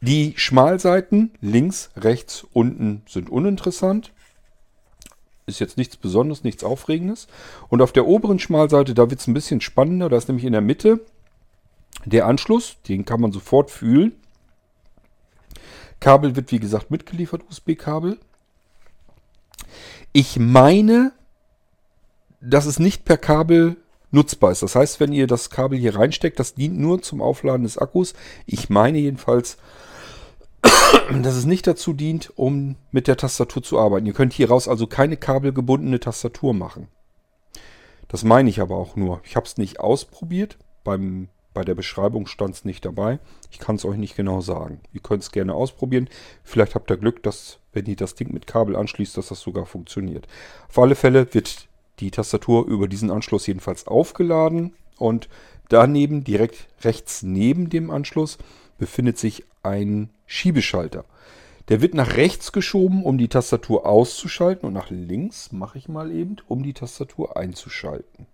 die 0.00 0.34
Schmalseiten 0.36 1.32
links, 1.40 1.90
rechts, 1.96 2.46
unten 2.52 3.02
sind 3.06 3.28
uninteressant. 3.28 4.12
Ist 5.46 5.60
jetzt 5.60 5.76
nichts 5.76 5.96
Besonderes, 5.96 6.44
nichts 6.44 6.64
Aufregendes. 6.64 7.26
Und 7.68 7.82
auf 7.82 7.92
der 7.92 8.06
oberen 8.06 8.38
Schmalseite, 8.38 8.94
da 8.94 9.10
wird 9.10 9.20
es 9.20 9.26
ein 9.26 9.34
bisschen 9.34 9.60
spannender. 9.60 10.08
Da 10.08 10.16
ist 10.16 10.28
nämlich 10.28 10.44
in 10.44 10.52
der 10.52 10.60
Mitte 10.60 11.00
der 12.04 12.26
Anschluss. 12.26 12.76
Den 12.88 13.04
kann 13.04 13.20
man 13.20 13.32
sofort 13.32 13.70
fühlen. 13.70 14.12
Kabel 15.98 16.34
wird 16.36 16.50
wie 16.50 16.60
gesagt 16.60 16.90
mitgeliefert, 16.90 17.42
USB-Kabel. 17.50 18.18
Ich 20.12 20.38
meine, 20.38 21.12
dass 22.40 22.66
es 22.66 22.78
nicht 22.78 23.04
per 23.04 23.18
Kabel 23.18 23.76
nutzbar 24.10 24.50
ist. 24.50 24.62
Das 24.62 24.74
heißt, 24.74 24.98
wenn 24.98 25.12
ihr 25.12 25.26
das 25.26 25.50
Kabel 25.50 25.78
hier 25.78 25.94
reinsteckt, 25.94 26.38
das 26.38 26.54
dient 26.54 26.78
nur 26.78 27.02
zum 27.02 27.20
Aufladen 27.20 27.62
des 27.62 27.78
Akkus. 27.78 28.14
Ich 28.46 28.70
meine 28.70 28.98
jedenfalls, 28.98 29.56
dass 31.22 31.34
es 31.34 31.44
nicht 31.44 31.66
dazu 31.66 31.92
dient, 31.92 32.32
um 32.36 32.76
mit 32.90 33.06
der 33.06 33.16
Tastatur 33.16 33.62
zu 33.62 33.78
arbeiten. 33.78 34.06
Ihr 34.06 34.12
könnt 34.12 34.32
hieraus 34.32 34.68
also 34.68 34.86
keine 34.86 35.16
kabelgebundene 35.16 36.00
Tastatur 36.00 36.54
machen. 36.54 36.88
Das 38.08 38.24
meine 38.24 38.50
ich 38.50 38.60
aber 38.60 38.76
auch 38.76 38.96
nur. 38.96 39.20
Ich 39.24 39.36
habe 39.36 39.46
es 39.46 39.56
nicht 39.56 39.80
ausprobiert. 39.80 40.58
Beim, 40.82 41.28
bei 41.54 41.62
der 41.62 41.74
Beschreibung 41.74 42.26
stand 42.26 42.54
es 42.56 42.64
nicht 42.64 42.84
dabei. 42.84 43.20
Ich 43.50 43.58
kann 43.58 43.76
es 43.76 43.84
euch 43.84 43.96
nicht 43.96 44.16
genau 44.16 44.40
sagen. 44.40 44.80
Ihr 44.92 45.00
könnt 45.00 45.22
es 45.22 45.30
gerne 45.30 45.54
ausprobieren. 45.54 46.08
Vielleicht 46.42 46.74
habt 46.74 46.90
ihr 46.90 46.96
Glück, 46.96 47.22
dass, 47.22 47.60
wenn 47.72 47.86
ihr 47.86 47.96
das 47.96 48.16
Ding 48.16 48.32
mit 48.32 48.46
Kabel 48.46 48.74
anschließt, 48.74 49.16
dass 49.16 49.28
das 49.28 49.40
sogar 49.40 49.66
funktioniert. 49.66 50.26
Auf 50.68 50.78
alle 50.78 50.96
Fälle 50.96 51.32
wird 51.32 51.68
die 52.00 52.10
Tastatur 52.10 52.66
über 52.66 52.88
diesen 52.88 53.10
Anschluss 53.10 53.46
jedenfalls 53.46 53.86
aufgeladen 53.86 54.74
und 54.98 55.28
daneben, 55.68 56.24
direkt 56.24 56.66
rechts 56.82 57.22
neben 57.22 57.70
dem 57.70 57.90
Anschluss, 57.90 58.38
befindet 58.80 59.18
sich 59.18 59.44
ein 59.62 60.08
Schiebeschalter. 60.26 61.04
Der 61.68 61.82
wird 61.82 61.94
nach 61.94 62.16
rechts 62.16 62.50
geschoben, 62.50 63.04
um 63.04 63.18
die 63.18 63.28
Tastatur 63.28 63.86
auszuschalten 63.86 64.66
und 64.66 64.72
nach 64.72 64.90
links 64.90 65.52
mache 65.52 65.78
ich 65.78 65.88
mal 65.88 66.10
eben, 66.10 66.36
um 66.48 66.62
die 66.62 66.72
Tastatur 66.72 67.36
einzuschalten. 67.36 68.26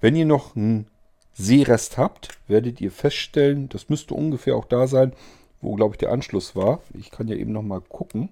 Wenn 0.00 0.14
ihr 0.14 0.26
noch 0.26 0.54
einen 0.54 0.86
Sehrest 1.32 1.96
habt, 1.96 2.28
werdet 2.46 2.80
ihr 2.82 2.92
feststellen, 2.92 3.70
das 3.70 3.88
müsste 3.88 4.14
ungefähr 4.14 4.54
auch 4.54 4.66
da 4.66 4.86
sein, 4.86 5.14
wo 5.62 5.74
glaube 5.74 5.94
ich 5.94 5.98
der 5.98 6.12
Anschluss 6.12 6.54
war. 6.54 6.80
Ich 6.92 7.10
kann 7.10 7.26
ja 7.26 7.34
eben 7.34 7.52
noch 7.52 7.62
mal 7.62 7.80
gucken. 7.80 8.28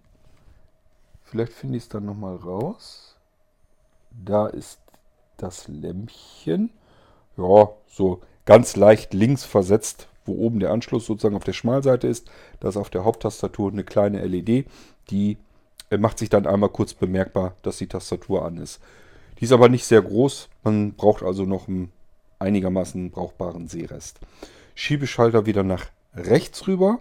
Vielleicht 1.25 1.55
finde 1.55 1.79
ich 1.79 1.85
es 1.85 1.89
dann 1.89 2.05
noch 2.05 2.15
mal 2.15 2.37
raus. 2.37 3.17
Da 4.11 4.49
ist 4.49 4.79
das 5.39 5.67
Lämpchen. 5.67 6.71
Ja, 7.39 7.71
so 7.89 8.21
ganz 8.45 8.77
leicht 8.77 9.15
links 9.15 9.45
versetzt 9.45 10.09
wo 10.25 10.35
oben 10.35 10.61
der 10.61 10.71
Anschluss 10.71 11.07
sozusagen 11.07 11.37
auf 11.37 11.45
der 11.45 11.53
Schmalseite 11.53 12.07
ist. 12.07 12.31
Da 12.61 12.69
ist 12.69 12.77
auf 12.77 12.91
der 12.91 13.05
Haupttastatur 13.05 13.71
eine 13.71 13.85
kleine 13.85 14.25
LED, 14.25 14.67
die 15.11 15.37
äh, 15.91 15.99
macht 15.99 16.19
sich 16.19 16.29
dann 16.29 16.47
einmal 16.47 16.71
kurz 16.71 16.95
bemerkbar, 16.95 17.55
dass 17.63 17.79
die 17.79 17.87
Tastatur 17.87 18.45
an 18.45 18.57
ist. 18.57 18.81
Die 19.39 19.45
ist 19.45 19.53
aber 19.53 19.69
nicht 19.69 19.85
sehr 19.85 20.03
groß, 20.03 20.49
man 20.65 20.93
braucht 20.93 21.23
also 21.23 21.45
noch 21.45 21.69
einen 21.69 21.93
einigermaßen 22.39 23.11
brauchbaren 23.11 23.69
Sehrest. 23.69 24.21
Schiebeschalter 24.75 25.47
wieder 25.47 25.63
nach 25.63 25.87
rechts 26.15 26.67
rüber, 26.67 27.01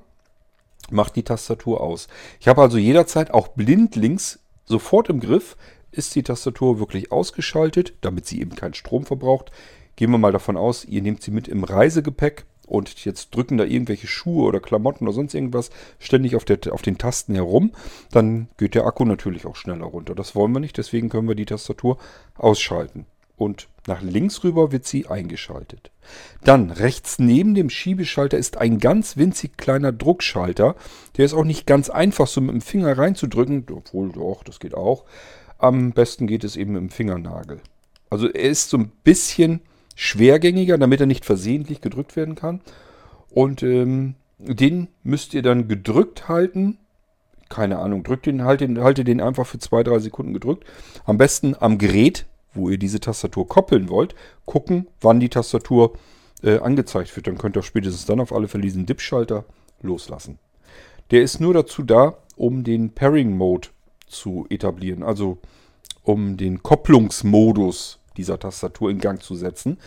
macht 0.89 1.15
die 1.15 1.23
Tastatur 1.23 1.81
aus. 1.81 2.07
Ich 2.39 2.47
habe 2.47 2.61
also 2.61 2.77
jederzeit 2.77 3.31
auch 3.31 3.49
blindlings 3.49 4.39
sofort 4.65 5.09
im 5.09 5.19
Griff, 5.19 5.57
ist 5.91 6.15
die 6.15 6.23
Tastatur 6.23 6.79
wirklich 6.79 7.11
ausgeschaltet, 7.11 7.93
damit 8.01 8.25
sie 8.25 8.39
eben 8.39 8.55
keinen 8.55 8.73
Strom 8.73 9.05
verbraucht. 9.05 9.51
Gehen 9.95 10.11
wir 10.11 10.17
mal 10.17 10.31
davon 10.31 10.57
aus, 10.57 10.85
ihr 10.85 11.01
nehmt 11.01 11.21
sie 11.21 11.31
mit 11.31 11.47
im 11.47 11.63
Reisegepäck 11.63 12.45
und 12.71 13.03
jetzt 13.03 13.35
drücken 13.35 13.57
da 13.57 13.65
irgendwelche 13.65 14.07
Schuhe 14.07 14.47
oder 14.47 14.61
Klamotten 14.61 15.05
oder 15.05 15.13
sonst 15.13 15.33
irgendwas 15.33 15.71
ständig 15.99 16.37
auf, 16.37 16.45
der, 16.45 16.59
auf 16.71 16.81
den 16.81 16.97
Tasten 16.97 17.35
herum, 17.35 17.71
dann 18.11 18.47
geht 18.57 18.75
der 18.75 18.85
Akku 18.85 19.03
natürlich 19.03 19.45
auch 19.45 19.57
schneller 19.57 19.85
runter. 19.85 20.15
Das 20.15 20.35
wollen 20.35 20.53
wir 20.53 20.61
nicht, 20.61 20.77
deswegen 20.77 21.09
können 21.09 21.27
wir 21.27 21.35
die 21.35 21.45
Tastatur 21.45 21.97
ausschalten. 22.37 23.05
Und 23.35 23.67
nach 23.87 24.01
links 24.01 24.43
rüber 24.43 24.71
wird 24.71 24.85
sie 24.85 25.07
eingeschaltet. 25.07 25.91
Dann 26.43 26.71
rechts 26.71 27.19
neben 27.19 27.55
dem 27.55 27.69
Schiebeschalter 27.69 28.37
ist 28.37 28.57
ein 28.57 28.77
ganz 28.77 29.17
winzig 29.17 29.57
kleiner 29.57 29.91
Druckschalter. 29.91 30.75
Der 31.17 31.25
ist 31.25 31.33
auch 31.33 31.43
nicht 31.43 31.67
ganz 31.67 31.89
einfach 31.89 32.27
so 32.27 32.39
mit 32.39 32.53
dem 32.53 32.61
Finger 32.61 32.97
reinzudrücken, 32.97 33.65
obwohl 33.71 34.11
doch, 34.11 34.43
das 34.43 34.59
geht 34.59 34.75
auch. 34.75 35.03
Am 35.57 35.91
besten 35.91 36.27
geht 36.27 36.43
es 36.43 36.55
eben 36.55 36.73
mit 36.73 36.81
dem 36.81 36.89
Fingernagel. 36.89 37.59
Also 38.09 38.29
er 38.29 38.49
ist 38.49 38.69
so 38.69 38.77
ein 38.77 38.91
bisschen 39.03 39.61
schwergängiger, 40.01 40.79
damit 40.79 40.99
er 40.99 41.05
nicht 41.05 41.25
versehentlich 41.25 41.79
gedrückt 41.79 42.15
werden 42.15 42.33
kann. 42.33 42.61
Und 43.29 43.61
ähm, 43.61 44.15
den 44.39 44.87
müsst 45.03 45.35
ihr 45.35 45.43
dann 45.43 45.67
gedrückt 45.67 46.27
halten. 46.27 46.79
Keine 47.49 47.77
Ahnung, 47.77 48.03
drückt 48.03 48.25
den, 48.25 48.43
haltet 48.43 48.69
den, 48.69 48.81
haltet 48.81 49.07
den 49.07 49.21
einfach 49.21 49.45
für 49.45 49.59
zwei, 49.59 49.83
drei 49.83 49.99
Sekunden 49.99 50.33
gedrückt. 50.33 50.65
Am 51.05 51.19
besten 51.19 51.55
am 51.59 51.77
Gerät, 51.77 52.25
wo 52.51 52.67
ihr 52.67 52.79
diese 52.79 52.99
Tastatur 52.99 53.47
koppeln 53.47 53.89
wollt, 53.89 54.15
gucken, 54.45 54.87
wann 55.01 55.19
die 55.19 55.29
Tastatur 55.29 55.93
äh, 56.41 56.57
angezeigt 56.57 57.15
wird. 57.15 57.27
Dann 57.27 57.37
könnt 57.37 57.55
ihr 57.55 57.61
spätestens 57.61 58.07
dann 58.07 58.21
auf 58.21 58.33
alle 58.33 58.47
Fälle 58.47 58.63
diesen 58.63 58.87
Dip-Schalter 58.87 59.45
loslassen. 59.83 60.39
Der 61.11 61.21
ist 61.21 61.39
nur 61.39 61.53
dazu 61.53 61.83
da, 61.83 62.17
um 62.35 62.63
den 62.63 62.89
Pairing-Mode 62.95 63.67
zu 64.07 64.47
etablieren, 64.49 65.03
also 65.03 65.37
um 66.01 66.37
den 66.37 66.63
Kopplungsmodus 66.63 68.00
dieser 68.17 68.39
Tastatur 68.39 68.89
in 68.89 68.99
Gang 68.99 69.21
zu 69.21 69.35
setzen. 69.35 69.77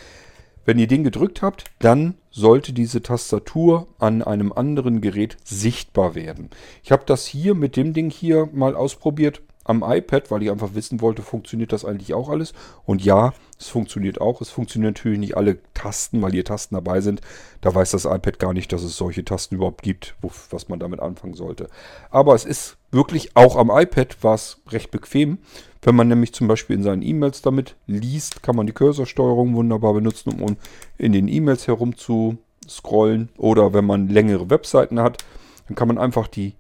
Wenn 0.64 0.78
ihr 0.78 0.86
den 0.86 1.04
gedrückt 1.04 1.42
habt, 1.42 1.64
dann 1.78 2.14
sollte 2.30 2.72
diese 2.72 3.02
Tastatur 3.02 3.86
an 3.98 4.22
einem 4.22 4.52
anderen 4.52 5.00
Gerät 5.00 5.36
sichtbar 5.44 6.14
werden. 6.14 6.48
Ich 6.82 6.90
habe 6.90 7.04
das 7.06 7.26
hier 7.26 7.54
mit 7.54 7.76
dem 7.76 7.92
Ding 7.92 8.10
hier 8.10 8.48
mal 8.52 8.74
ausprobiert 8.74 9.42
am 9.64 9.82
iPad, 9.86 10.30
weil 10.30 10.42
ich 10.42 10.50
einfach 10.50 10.74
wissen 10.74 11.00
wollte, 11.00 11.22
funktioniert 11.22 11.72
das 11.72 11.84
eigentlich 11.84 12.14
auch 12.14 12.28
alles? 12.28 12.52
Und 12.84 13.04
ja, 13.04 13.32
es 13.58 13.68
funktioniert 13.68 14.20
auch. 14.20 14.40
Es 14.40 14.50
funktionieren 14.50 14.92
natürlich 14.92 15.18
nicht 15.18 15.36
alle 15.36 15.58
Tasten, 15.72 16.22
weil 16.22 16.32
hier 16.32 16.44
Tasten 16.44 16.74
dabei 16.74 17.00
sind. 17.00 17.22
Da 17.60 17.74
weiß 17.74 17.92
das 17.92 18.04
iPad 18.04 18.38
gar 18.38 18.52
nicht, 18.52 18.72
dass 18.72 18.82
es 18.82 18.96
solche 18.96 19.24
Tasten 19.24 19.56
überhaupt 19.56 19.82
gibt, 19.82 20.14
wo, 20.20 20.30
was 20.50 20.68
man 20.68 20.78
damit 20.78 21.00
anfangen 21.00 21.34
sollte. 21.34 21.68
Aber 22.10 22.34
es 22.34 22.44
ist 22.44 22.76
wirklich, 22.90 23.36
auch 23.36 23.56
am 23.56 23.70
iPad 23.70 24.22
war 24.22 24.38
recht 24.70 24.90
bequem. 24.90 25.38
Wenn 25.82 25.96
man 25.96 26.08
nämlich 26.08 26.32
zum 26.32 26.48
Beispiel 26.48 26.76
in 26.76 26.82
seinen 26.82 27.02
E-Mails 27.02 27.42
damit 27.42 27.76
liest, 27.86 28.42
kann 28.42 28.56
man 28.56 28.66
die 28.66 28.72
Cursorsteuerung 28.72 29.54
wunderbar 29.54 29.94
benutzen, 29.94 30.40
um 30.40 30.56
in 30.98 31.12
den 31.12 31.28
E-Mails 31.28 31.66
herum 31.66 31.96
zu 31.96 32.38
scrollen. 32.68 33.28
Oder 33.36 33.72
wenn 33.72 33.84
man 33.84 34.08
längere 34.08 34.50
Webseiten 34.50 35.00
hat, 35.00 35.24
dann 35.68 35.74
kann 35.74 35.88
man 35.88 35.98
einfach 35.98 36.26
die 36.26 36.54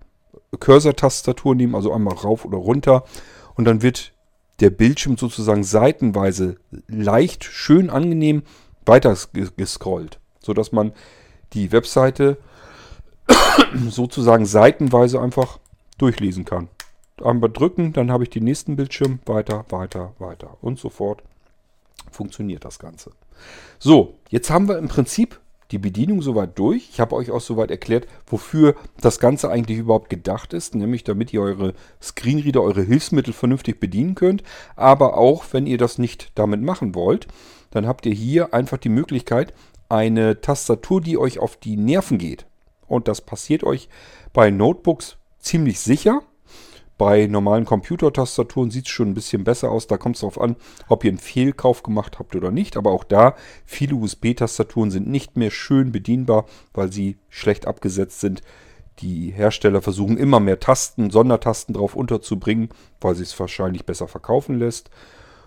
Cursor-Tastatur 0.56 1.54
nehmen, 1.54 1.74
also 1.74 1.92
einmal 1.92 2.14
rauf 2.14 2.44
oder 2.44 2.58
runter. 2.58 3.04
Und 3.54 3.64
dann 3.64 3.82
wird 3.82 4.12
der 4.60 4.70
Bildschirm 4.70 5.16
sozusagen 5.16 5.64
seitenweise 5.64 6.56
leicht, 6.86 7.44
schön 7.44 7.90
angenehm 7.90 8.42
weiter 8.86 9.16
gescrollt, 9.56 10.20
sodass 10.40 10.72
man 10.72 10.92
die 11.52 11.72
Webseite 11.72 12.38
sozusagen 13.88 14.46
seitenweise 14.46 15.20
einfach 15.20 15.58
durchlesen 15.98 16.44
kann. 16.44 16.68
Einmal 17.22 17.50
drücken, 17.50 17.92
dann 17.92 18.10
habe 18.10 18.24
ich 18.24 18.30
den 18.30 18.44
nächsten 18.44 18.76
Bildschirm, 18.76 19.20
weiter, 19.26 19.64
weiter, 19.68 20.14
weiter 20.18 20.58
und 20.60 20.78
so 20.78 20.90
fort 20.90 21.22
funktioniert 22.10 22.64
das 22.64 22.78
Ganze. 22.78 23.12
So, 23.78 24.18
jetzt 24.30 24.50
haben 24.50 24.68
wir 24.68 24.78
im 24.78 24.88
Prinzip 24.88 25.40
die 25.70 25.78
Bedienung 25.78 26.22
soweit 26.22 26.58
durch. 26.58 26.88
Ich 26.90 27.00
habe 27.00 27.14
euch 27.14 27.30
auch 27.30 27.40
soweit 27.40 27.70
erklärt, 27.70 28.06
wofür 28.26 28.74
das 29.00 29.18
Ganze 29.18 29.50
eigentlich 29.50 29.78
überhaupt 29.78 30.10
gedacht 30.10 30.52
ist, 30.52 30.74
nämlich 30.74 31.04
damit 31.04 31.32
ihr 31.32 31.42
eure 31.42 31.74
Screenreader, 32.02 32.62
eure 32.62 32.82
Hilfsmittel 32.82 33.32
vernünftig 33.32 33.80
bedienen 33.80 34.14
könnt. 34.14 34.42
Aber 34.76 35.16
auch, 35.16 35.44
wenn 35.52 35.66
ihr 35.66 35.78
das 35.78 35.98
nicht 35.98 36.32
damit 36.34 36.62
machen 36.62 36.94
wollt, 36.94 37.26
dann 37.70 37.86
habt 37.86 38.06
ihr 38.06 38.14
hier 38.14 38.54
einfach 38.54 38.78
die 38.78 38.88
Möglichkeit, 38.88 39.52
eine 39.88 40.40
Tastatur, 40.40 41.00
die 41.00 41.18
euch 41.18 41.38
auf 41.38 41.56
die 41.56 41.76
Nerven 41.76 42.18
geht. 42.18 42.46
Und 42.86 43.08
das 43.08 43.20
passiert 43.20 43.64
euch 43.64 43.88
bei 44.32 44.50
Notebooks 44.50 45.16
ziemlich 45.38 45.80
sicher. 45.80 46.22
Bei 46.96 47.26
normalen 47.26 47.64
Computertastaturen 47.64 48.70
sieht 48.70 48.86
es 48.86 48.92
schon 48.92 49.08
ein 49.08 49.14
bisschen 49.14 49.42
besser 49.42 49.70
aus. 49.70 49.86
Da 49.88 49.96
kommt 49.96 50.16
es 50.16 50.20
darauf 50.20 50.40
an, 50.40 50.56
ob 50.88 51.04
ihr 51.04 51.10
einen 51.10 51.18
Fehlkauf 51.18 51.82
gemacht 51.82 52.18
habt 52.18 52.36
oder 52.36 52.50
nicht. 52.50 52.76
Aber 52.76 52.92
auch 52.92 53.04
da, 53.04 53.34
viele 53.64 53.96
USB-Tastaturen 53.96 54.90
sind 54.90 55.08
nicht 55.08 55.36
mehr 55.36 55.50
schön 55.50 55.90
bedienbar, 55.90 56.46
weil 56.72 56.92
sie 56.92 57.18
schlecht 57.28 57.66
abgesetzt 57.66 58.20
sind. 58.20 58.42
Die 59.00 59.30
Hersteller 59.30 59.82
versuchen 59.82 60.16
immer 60.18 60.38
mehr 60.38 60.60
Tasten, 60.60 61.10
Sondertasten 61.10 61.74
drauf 61.74 61.96
unterzubringen, 61.96 62.68
weil 63.00 63.16
sie 63.16 63.24
es 63.24 63.38
wahrscheinlich 63.40 63.84
besser 63.86 64.06
verkaufen 64.06 64.58
lässt. 64.58 64.88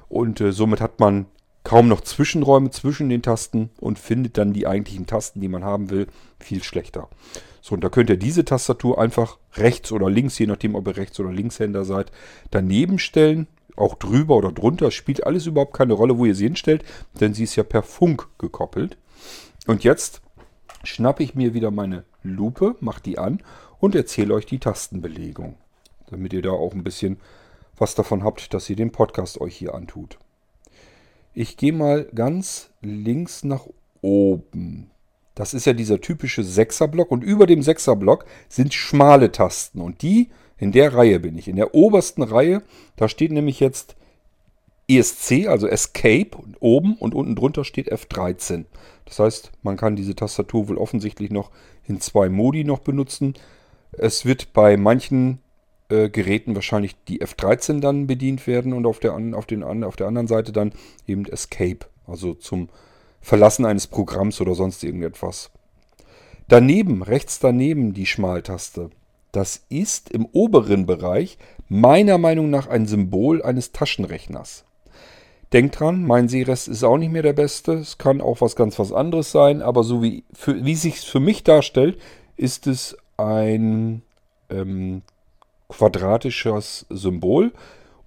Und 0.09 0.41
äh, 0.41 0.51
somit 0.51 0.81
hat 0.81 0.99
man 0.99 1.27
kaum 1.67 1.89
noch 1.89 1.99
Zwischenräume 1.99 2.71
zwischen 2.71 3.09
den 3.09 3.21
Tasten 3.21 3.69
und 3.81 3.99
findet 3.99 4.37
dann 4.37 4.53
die 4.53 4.67
eigentlichen 4.67 5.05
Tasten, 5.05 5.41
die 5.41 5.49
man 5.49 5.65
haben 5.65 5.89
will, 5.89 6.07
viel 6.39 6.63
schlechter. 6.63 7.09
So, 7.59 7.75
und 7.75 7.83
da 7.83 7.89
könnt 7.89 8.09
ihr 8.09 8.15
diese 8.15 8.45
Tastatur 8.45 8.97
einfach 8.97 9.37
rechts 9.55 9.91
oder 9.91 10.09
links, 10.09 10.39
je 10.39 10.47
nachdem, 10.47 10.75
ob 10.75 10.87
ihr 10.87 10.95
Rechts- 10.95 11.19
oder 11.19 11.33
Linkshänder 11.33 11.83
seid, 11.83 12.13
daneben 12.51 12.99
stellen. 12.99 13.47
Auch 13.75 13.95
drüber 13.95 14.37
oder 14.37 14.53
drunter 14.53 14.91
spielt 14.91 15.25
alles 15.25 15.45
überhaupt 15.45 15.73
keine 15.73 15.91
Rolle, 15.91 16.17
wo 16.17 16.23
ihr 16.23 16.35
sie 16.35 16.45
hinstellt, 16.45 16.85
denn 17.19 17.33
sie 17.33 17.43
ist 17.43 17.57
ja 17.57 17.63
per 17.63 17.83
Funk 17.83 18.29
gekoppelt. 18.37 18.97
Und 19.67 19.83
jetzt 19.83 20.21
schnappe 20.85 21.21
ich 21.21 21.35
mir 21.35 21.53
wieder 21.53 21.69
meine 21.69 22.05
Lupe, 22.23 22.77
mache 22.79 23.03
die 23.03 23.17
an 23.17 23.43
und 23.81 23.93
erzähle 23.93 24.35
euch 24.35 24.45
die 24.45 24.59
Tastenbelegung, 24.59 25.57
damit 26.09 26.31
ihr 26.31 26.41
da 26.41 26.51
auch 26.51 26.73
ein 26.73 26.85
bisschen 26.85 27.17
was 27.75 27.93
davon 27.93 28.23
habt, 28.23 28.53
dass 28.53 28.69
ihr 28.69 28.77
den 28.77 28.93
Podcast 28.93 29.41
euch 29.41 29.57
hier 29.57 29.75
antut. 29.75 30.17
Ich 31.39 31.55
gehe 31.55 31.71
mal 31.71 32.05
ganz 32.15 32.71
links 32.81 33.43
nach 33.43 33.67
oben. 34.01 34.89
Das 35.35 35.53
ist 35.53 35.67
ja 35.67 35.73
dieser 35.73 36.01
typische 36.01 36.43
Sechserblock 36.43 37.11
und 37.11 37.23
über 37.23 37.45
dem 37.45 37.61
Sechserblock 37.61 38.25
sind 38.49 38.73
schmale 38.73 39.31
Tasten 39.31 39.81
und 39.81 40.01
die, 40.01 40.31
in 40.57 40.71
der 40.71 40.95
Reihe 40.95 41.19
bin 41.19 41.37
ich. 41.37 41.47
In 41.47 41.55
der 41.55 41.75
obersten 41.75 42.23
Reihe, 42.23 42.63
da 42.95 43.07
steht 43.07 43.31
nämlich 43.31 43.59
jetzt 43.59 43.95
ESC, 44.87 45.45
also 45.47 45.67
Escape 45.67 46.31
oben 46.59 46.95
und 46.97 47.13
unten 47.13 47.35
drunter 47.35 47.63
steht 47.65 47.93
F13. 47.93 48.65
Das 49.05 49.19
heißt, 49.19 49.51
man 49.61 49.77
kann 49.77 49.95
diese 49.95 50.15
Tastatur 50.15 50.69
wohl 50.69 50.79
offensichtlich 50.79 51.29
noch 51.29 51.51
in 51.85 52.01
zwei 52.01 52.29
Modi 52.29 52.63
noch 52.63 52.79
benutzen. 52.79 53.35
Es 53.91 54.25
wird 54.25 54.53
bei 54.53 54.75
manchen 54.75 55.37
äh, 55.89 56.09
Geräten 56.09 56.55
wahrscheinlich 56.55 56.95
die 57.07 57.21
F13 57.21 57.79
dann 57.79 58.07
bedient 58.07 58.47
werden 58.47 58.73
und 58.73 58.85
auf 58.85 58.99
der, 58.99 59.13
auf, 59.33 59.45
den, 59.45 59.63
auf 59.63 59.95
der 59.95 60.07
anderen 60.07 60.27
Seite 60.27 60.51
dann 60.51 60.73
eben 61.07 61.25
Escape, 61.25 61.85
also 62.05 62.33
zum 62.33 62.69
Verlassen 63.21 63.65
eines 63.65 63.87
Programms 63.87 64.39
oder 64.41 64.55
sonst 64.55 64.83
irgendetwas. 64.83 65.51
Daneben, 66.47 67.03
rechts 67.03 67.39
daneben 67.39 67.93
die 67.93 68.05
Schmaltaste. 68.05 68.89
Das 69.31 69.65
ist 69.69 70.09
im 70.09 70.25
oberen 70.31 70.85
Bereich 70.85 71.37
meiner 71.67 72.17
Meinung 72.17 72.49
nach 72.49 72.67
ein 72.67 72.85
Symbol 72.85 73.41
eines 73.41 73.73
Taschenrechners. 73.73 74.63
Denkt 75.53 75.79
dran, 75.79 76.03
mein 76.03 76.27
Sehrest 76.27 76.67
ist 76.67 76.83
auch 76.83 76.97
nicht 76.97 77.11
mehr 77.11 77.21
der 77.21 77.33
beste. 77.33 77.73
Es 77.73 77.97
kann 77.97 78.19
auch 78.21 78.41
was 78.41 78.55
ganz 78.55 78.77
was 78.79 78.91
anderes 78.91 79.31
sein, 79.31 79.61
aber 79.61 79.83
so 79.83 80.01
wie, 80.03 80.23
für, 80.33 80.65
wie 80.65 80.75
sich 80.75 80.99
für 80.99 81.19
mich 81.19 81.43
darstellt, 81.43 81.99
ist 82.35 82.67
es 82.67 82.97
ein 83.17 84.01
ähm, 84.49 85.01
quadratisches 85.69 86.85
Symbol. 86.89 87.51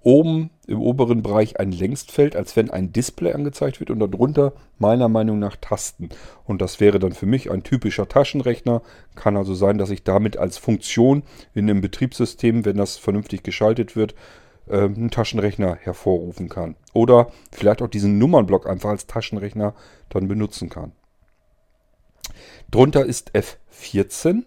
Oben 0.02 0.48
im 0.66 0.80
oberen 0.80 1.22
Bereich 1.22 1.60
ein 1.60 1.72
Längstfeld, 1.72 2.34
als 2.34 2.56
wenn 2.56 2.70
ein 2.70 2.90
Display 2.90 3.34
angezeigt 3.34 3.80
wird 3.80 3.90
und 3.90 4.00
darunter 4.00 4.54
meiner 4.78 5.10
Meinung 5.10 5.38
nach 5.38 5.56
Tasten. 5.56 6.08
Und 6.46 6.62
das 6.62 6.80
wäre 6.80 6.98
dann 6.98 7.12
für 7.12 7.26
mich 7.26 7.50
ein 7.50 7.62
typischer 7.62 8.08
Taschenrechner. 8.08 8.80
Kann 9.14 9.36
also 9.36 9.52
sein, 9.52 9.76
dass 9.76 9.90
ich 9.90 10.02
damit 10.02 10.38
als 10.38 10.56
Funktion 10.56 11.22
in 11.52 11.68
einem 11.68 11.82
Betriebssystem, 11.82 12.64
wenn 12.64 12.78
das 12.78 12.96
vernünftig 12.96 13.42
geschaltet 13.42 13.94
wird, 13.94 14.14
ähm, 14.70 14.94
einen 14.94 15.10
Taschenrechner 15.10 15.76
hervorrufen 15.76 16.48
kann. 16.48 16.76
Oder 16.94 17.30
vielleicht 17.52 17.82
auch 17.82 17.88
diesen 17.88 18.16
Nummernblock 18.16 18.66
einfach 18.66 18.90
als 18.90 19.06
Taschenrechner 19.06 19.74
dann 20.08 20.28
benutzen 20.28 20.70
kann. 20.70 20.92
Drunter 22.70 23.04
ist 23.04 23.32
F14 23.34 24.44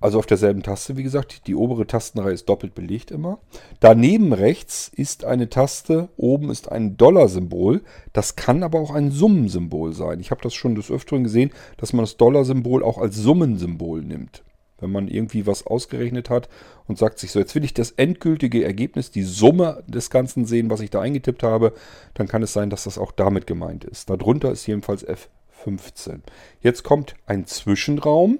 also 0.00 0.18
auf 0.18 0.26
derselben 0.26 0.62
Taste, 0.62 0.96
wie 0.96 1.02
gesagt. 1.02 1.46
Die 1.46 1.54
obere 1.54 1.86
Tastenreihe 1.86 2.34
ist 2.34 2.48
doppelt 2.48 2.74
belegt 2.74 3.10
immer. 3.10 3.38
Daneben 3.80 4.32
rechts 4.32 4.90
ist 4.94 5.24
eine 5.24 5.48
Taste, 5.48 6.08
oben 6.16 6.50
ist 6.50 6.70
ein 6.70 6.96
Dollar-Symbol. 6.96 7.82
Das 8.12 8.36
kann 8.36 8.62
aber 8.62 8.80
auch 8.80 8.94
ein 8.94 9.10
Summensymbol 9.10 9.92
sein. 9.92 10.20
Ich 10.20 10.30
habe 10.30 10.42
das 10.42 10.54
schon 10.54 10.74
des 10.74 10.90
Öfteren 10.90 11.24
gesehen, 11.24 11.50
dass 11.76 11.92
man 11.92 12.04
das 12.04 12.16
Dollar-Symbol 12.16 12.82
auch 12.82 12.98
als 12.98 13.16
Summensymbol 13.16 14.02
nimmt. 14.02 14.44
Wenn 14.80 14.92
man 14.92 15.08
irgendwie 15.08 15.46
was 15.46 15.66
ausgerechnet 15.66 16.30
hat 16.30 16.48
und 16.86 16.98
sagt 16.98 17.18
sich 17.18 17.32
so, 17.32 17.40
jetzt 17.40 17.54
will 17.56 17.64
ich 17.64 17.74
das 17.74 17.90
endgültige 17.92 18.64
Ergebnis, 18.64 19.10
die 19.10 19.24
Summe 19.24 19.82
des 19.88 20.08
Ganzen 20.08 20.44
sehen, 20.44 20.70
was 20.70 20.80
ich 20.80 20.90
da 20.90 21.00
eingetippt 21.00 21.42
habe, 21.42 21.72
dann 22.14 22.28
kann 22.28 22.44
es 22.44 22.52
sein, 22.52 22.70
dass 22.70 22.84
das 22.84 22.96
auch 22.96 23.10
damit 23.10 23.48
gemeint 23.48 23.84
ist. 23.84 24.08
Darunter 24.08 24.52
ist 24.52 24.66
jedenfalls 24.66 25.04
F15. 25.04 26.20
Jetzt 26.60 26.84
kommt 26.84 27.14
ein 27.26 27.46
Zwischenraum 27.46 28.38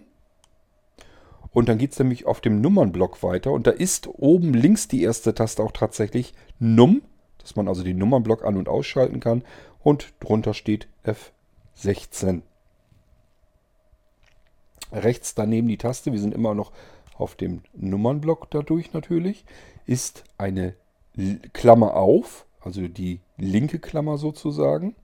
und 1.58 1.68
dann 1.68 1.78
geht 1.78 1.90
es 1.90 1.98
nämlich 1.98 2.24
auf 2.24 2.40
dem 2.40 2.60
Nummernblock 2.60 3.24
weiter. 3.24 3.50
Und 3.50 3.66
da 3.66 3.72
ist 3.72 4.06
oben 4.06 4.54
links 4.54 4.86
die 4.86 5.02
erste 5.02 5.34
Taste 5.34 5.60
auch 5.60 5.72
tatsächlich 5.72 6.32
Num, 6.60 7.02
dass 7.38 7.56
man 7.56 7.66
also 7.66 7.82
den 7.82 7.98
Nummernblock 7.98 8.44
an- 8.44 8.56
und 8.56 8.68
ausschalten 8.68 9.18
kann. 9.18 9.42
Und 9.82 10.14
drunter 10.20 10.54
steht 10.54 10.86
F16. 11.04 12.42
Rechts 14.92 15.34
daneben 15.34 15.66
die 15.66 15.78
Taste, 15.78 16.12
wir 16.12 16.20
sind 16.20 16.32
immer 16.32 16.54
noch 16.54 16.70
auf 17.16 17.34
dem 17.34 17.62
Nummernblock 17.74 18.48
dadurch 18.50 18.92
natürlich, 18.92 19.44
ist 19.84 20.22
eine 20.38 20.76
Klammer 21.54 21.96
auf, 21.96 22.46
also 22.60 22.86
die 22.86 23.18
linke 23.36 23.80
Klammer 23.80 24.16
sozusagen. 24.16 24.94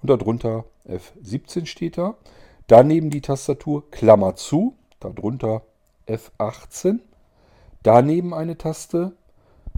Und 0.00 0.10
darunter 0.10 0.64
F17 0.86 1.66
steht 1.66 1.98
da. 1.98 2.16
Daneben 2.68 3.10
die 3.10 3.20
Tastatur 3.20 3.90
Klammer 3.90 4.36
zu, 4.36 4.76
darunter 5.00 5.64
F18. 6.06 7.00
Daneben 7.82 8.32
eine 8.32 8.56
Taste 8.56 9.12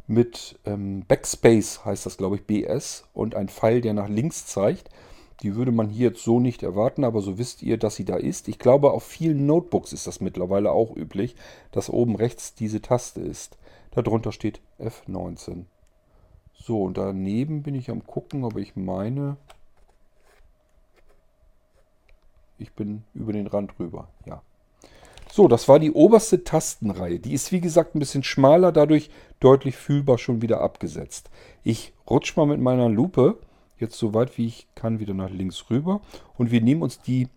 mit 0.07 0.59
ähm, 0.65 1.05
Backspace, 1.07 1.85
heißt 1.85 2.07
das 2.07 2.17
glaube 2.17 2.37
ich, 2.37 2.47
BS, 2.47 3.05
und 3.13 3.35
ein 3.35 3.49
Pfeil, 3.49 3.81
der 3.81 3.95
nach 3.95 4.09
links 4.09 4.47
zeigt. 4.47 4.89
Die 5.43 5.55
würde 5.55 5.73
man 5.73 5.91
hier 5.91 6.09
jetzt 6.09 6.23
so 6.23 6.41
nicht 6.41 6.63
erwarten, 6.63 7.05
aber 7.05 7.21
so 7.21 7.37
wisst 7.37 7.63
ihr, 7.63 7.77
dass 7.77 7.97
sie 7.97 8.05
da 8.05 8.17
ist. 8.17 8.49
Ich 8.49 8.59
glaube, 8.59 8.93
auf 8.93 9.05
vielen 9.05 9.47
Notebooks 9.47 9.93
ist 9.93 10.07
das 10.07 10.21
mittlerweile 10.21 10.73
auch 10.73 10.97
üblich, 10.97 11.37
dass 11.73 11.91
oben 11.91 12.17
rechts 12.17 12.55
diese 12.55 12.81
Taste 12.81 13.21
ist. 13.21 13.59
Darunter 13.91 14.33
steht 14.33 14.61
F19. 14.79 15.65
So, 16.55 16.83
und 16.83 16.97
daneben 16.97 17.63
bin 17.63 17.75
ich 17.75 17.91
am 17.91 18.07
gucken, 18.07 18.45
aber 18.45 18.61
ich 18.61 18.77
meine, 18.77 19.37
ich 22.59 22.73
bin 22.73 23.05
über 23.13 23.33
den 23.33 23.47
Rand 23.47 23.79
rüber. 23.79 24.09
Ja, 24.25 24.43
so, 25.37 25.49
das 25.49 25.69
war 25.69 25.79
die 25.79 25.93
oberste 25.93 26.45
Tastenreihe. 26.45 27.19
Die 27.19 27.35
ist 27.35 27.53
wie 27.53 27.61
gesagt 27.61 27.95
ein 27.95 27.99
bisschen 27.99 28.25
schmaler, 28.25 28.73
dadurch 28.73 29.11
deutlich 29.39 29.77
fühlbar 29.77 30.17
schon 30.17 30.41
wieder 30.41 30.63
abgesetzt. 30.63 31.29
Ich 31.63 31.93
rutsche 32.09 32.41
mal 32.41 32.47
mit 32.47 32.59
meiner 32.59 32.89
Lupe 32.89 33.39
jetzt 33.79 33.99
so 33.99 34.15
weit 34.15 34.39
wie 34.39 34.47
ich 34.47 34.67
kann 34.75 34.99
wieder 34.99 35.13
nach 35.13 35.29
links 35.29 35.67
rüber 35.69 36.01
und 36.39 36.51
wir 36.51 36.63
nehmen 36.63 36.81
uns 36.81 37.03
die 37.03 37.29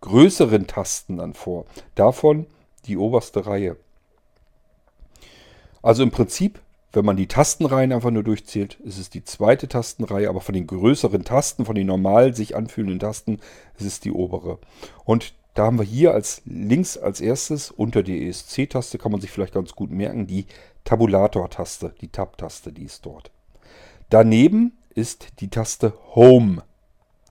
größeren 0.00 0.66
Tasten 0.66 1.18
dann 1.18 1.34
vor. 1.34 1.66
Davon 1.94 2.46
die 2.86 2.96
oberste 2.96 3.44
Reihe. 3.44 3.76
Also 5.82 6.02
im 6.04 6.10
Prinzip, 6.10 6.58
wenn 6.94 7.04
man 7.04 7.18
die 7.18 7.28
Tastenreihen 7.28 7.92
einfach 7.92 8.10
nur 8.10 8.22
durchzählt, 8.22 8.80
ist 8.80 8.98
es 8.98 9.10
die 9.10 9.24
zweite 9.24 9.68
Tastenreihe, 9.68 10.30
aber 10.30 10.40
von 10.40 10.54
den 10.54 10.66
größeren 10.66 11.24
Tasten, 11.24 11.66
von 11.66 11.74
den 11.74 11.86
normal 11.86 12.34
sich 12.34 12.56
anfühlenden 12.56 12.98
Tasten, 12.98 13.40
ist 13.78 13.86
es 13.86 14.00
die 14.00 14.10
obere. 14.10 14.58
Und 15.04 15.34
da 15.54 15.66
haben 15.66 15.78
wir 15.78 15.84
hier 15.84 16.14
als 16.14 16.42
links 16.44 16.96
als 16.96 17.20
erstes 17.20 17.70
unter 17.70 18.02
die 18.02 18.28
ESC-Taste, 18.28 18.98
kann 18.98 19.12
man 19.12 19.20
sich 19.20 19.30
vielleicht 19.30 19.54
ganz 19.54 19.72
gut 19.72 19.90
merken, 19.90 20.26
die 20.26 20.46
Tabulator-Taste, 20.84 21.94
die 22.00 22.08
Tab-Taste, 22.08 22.72
die 22.72 22.84
ist 22.84 23.04
dort. 23.04 23.30
Daneben 24.10 24.72
ist 24.94 25.40
die 25.40 25.48
Taste 25.48 25.94
Home. 26.14 26.62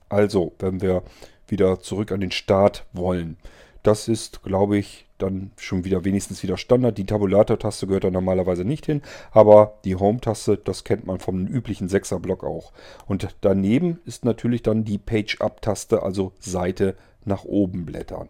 Also, 0.08 0.52
wenn 0.58 0.80
wir 0.80 1.02
wieder 1.48 1.80
zurück 1.80 2.12
an 2.12 2.20
den 2.20 2.30
Start 2.30 2.86
wollen. 2.92 3.36
Das 3.82 4.08
ist, 4.08 4.42
glaube 4.42 4.78
ich, 4.78 5.06
dann 5.18 5.50
schon 5.56 5.84
wieder 5.84 6.04
wenigstens 6.04 6.42
wieder 6.42 6.56
Standard. 6.56 6.98
Die 6.98 7.06
Tabulator-Taste 7.06 7.86
gehört 7.86 8.04
da 8.04 8.10
normalerweise 8.10 8.64
nicht 8.64 8.86
hin, 8.86 9.02
aber 9.32 9.78
die 9.84 9.96
Home-Taste, 9.96 10.56
das 10.56 10.84
kennt 10.84 11.06
man 11.06 11.18
vom 11.20 11.46
üblichen 11.46 11.88
6er-Block 11.88 12.44
auch. 12.44 12.72
Und 13.06 13.28
daneben 13.40 14.00
ist 14.04 14.24
natürlich 14.24 14.62
dann 14.62 14.84
die 14.84 14.98
Page-Up-Taste, 14.98 16.02
also 16.02 16.32
Seite 16.40 16.96
nach 17.24 17.44
oben 17.44 17.84
blättern. 17.84 18.28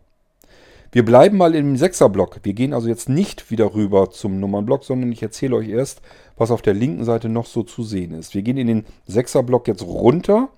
Wir 0.95 1.05
bleiben 1.07 1.39
mal 1.39 1.55
im 1.55 1.75
6er-Block. 1.75 2.41
Wir 2.43 2.53
gehen 2.53 2.75
also 2.75 2.89
jetzt 2.89 3.09
nicht 3.09 3.51
wieder 3.51 3.75
rüber 3.75 4.11
zum 4.11 4.39
Nummernblock, 4.41 4.85
sondern 4.85 5.11
ich 5.11 5.23
erzähle 5.23 5.57
euch 5.57 5.71
erst, 5.71 6.03
was 6.37 6.51
auf 6.51 6.61
der 6.61 6.75
linken 6.75 7.05
Seite 7.05 7.31
noch 7.31 7.47
so 7.47 7.63
zu 7.63 7.83
sehen 7.83 8.13
ist. 8.13 8.35
Wir 8.35 8.43
gehen 8.43 8.59
in 8.59 8.67
den 8.67 8.85
6er-Block 9.09 9.69
jetzt 9.69 9.83
runter 9.83 10.51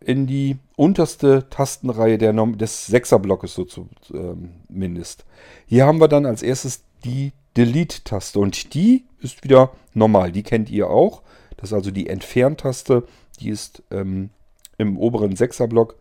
in 0.00 0.26
die 0.26 0.58
unterste 0.76 1.48
Tastenreihe 1.50 2.18
der, 2.18 2.32
des 2.32 2.92
6er-Blockes 2.92 3.54
so 3.54 3.64
zumindest. 3.64 5.20
Ähm, 5.20 5.64
Hier 5.66 5.86
haben 5.86 6.00
wir 6.00 6.08
dann 6.08 6.26
als 6.26 6.42
erstes 6.42 6.82
die 7.04 7.32
Delete-Taste 7.56 8.38
und 8.38 8.74
die 8.74 9.04
ist 9.20 9.44
wieder 9.44 9.70
normal. 9.94 10.32
Die 10.32 10.42
kennt 10.42 10.68
ihr 10.68 10.90
auch. 10.90 11.22
Das 11.56 11.70
ist 11.70 11.74
also 11.74 11.90
die 11.90 12.08
Entfernt-Taste. 12.08 13.04
Die 13.40 13.48
ist 13.48 13.82
ähm, 13.90 14.30
im 14.78 14.98
oberen 14.98 15.34
6er-Block 15.34 15.96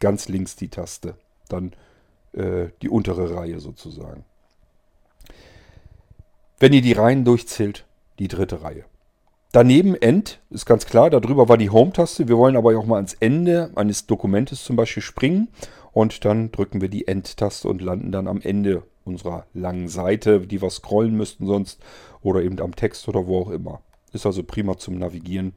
ganz 0.00 0.28
links 0.28 0.56
die 0.56 0.68
Taste. 0.68 1.14
Dann 1.48 1.72
äh, 2.32 2.68
die 2.82 2.88
untere 2.88 3.34
Reihe 3.36 3.60
sozusagen. 3.60 4.24
Wenn 6.58 6.72
ihr 6.72 6.82
die 6.82 6.92
Reihen 6.92 7.24
durchzählt, 7.24 7.84
die 8.18 8.28
dritte 8.28 8.62
Reihe. 8.62 8.84
Daneben 9.52 9.94
End 9.94 10.40
ist 10.50 10.66
ganz 10.66 10.86
klar, 10.86 11.08
darüber 11.08 11.48
war 11.48 11.56
die 11.56 11.70
Home-Taste. 11.70 12.28
Wir 12.28 12.36
wollen 12.36 12.56
aber 12.56 12.76
auch 12.78 12.86
mal 12.86 12.96
ans 12.96 13.14
Ende 13.14 13.70
eines 13.74 14.06
Dokumentes 14.06 14.64
zum 14.64 14.76
Beispiel 14.76 15.02
springen 15.02 15.48
und 15.92 16.24
dann 16.24 16.52
drücken 16.52 16.80
wir 16.80 16.88
die 16.88 17.08
End-Taste 17.08 17.68
und 17.68 17.80
landen 17.80 18.12
dann 18.12 18.28
am 18.28 18.40
Ende 18.42 18.82
unserer 19.04 19.46
langen 19.54 19.88
Seite, 19.88 20.40
die 20.40 20.60
wir 20.60 20.68
scrollen 20.68 21.16
müssten 21.16 21.46
sonst 21.46 21.80
oder 22.20 22.42
eben 22.42 22.60
am 22.60 22.76
Text 22.76 23.08
oder 23.08 23.26
wo 23.26 23.40
auch 23.40 23.50
immer. 23.50 23.80
Ist 24.12 24.26
also 24.26 24.42
prima 24.42 24.76
zum 24.76 24.98
Navigieren 24.98 25.54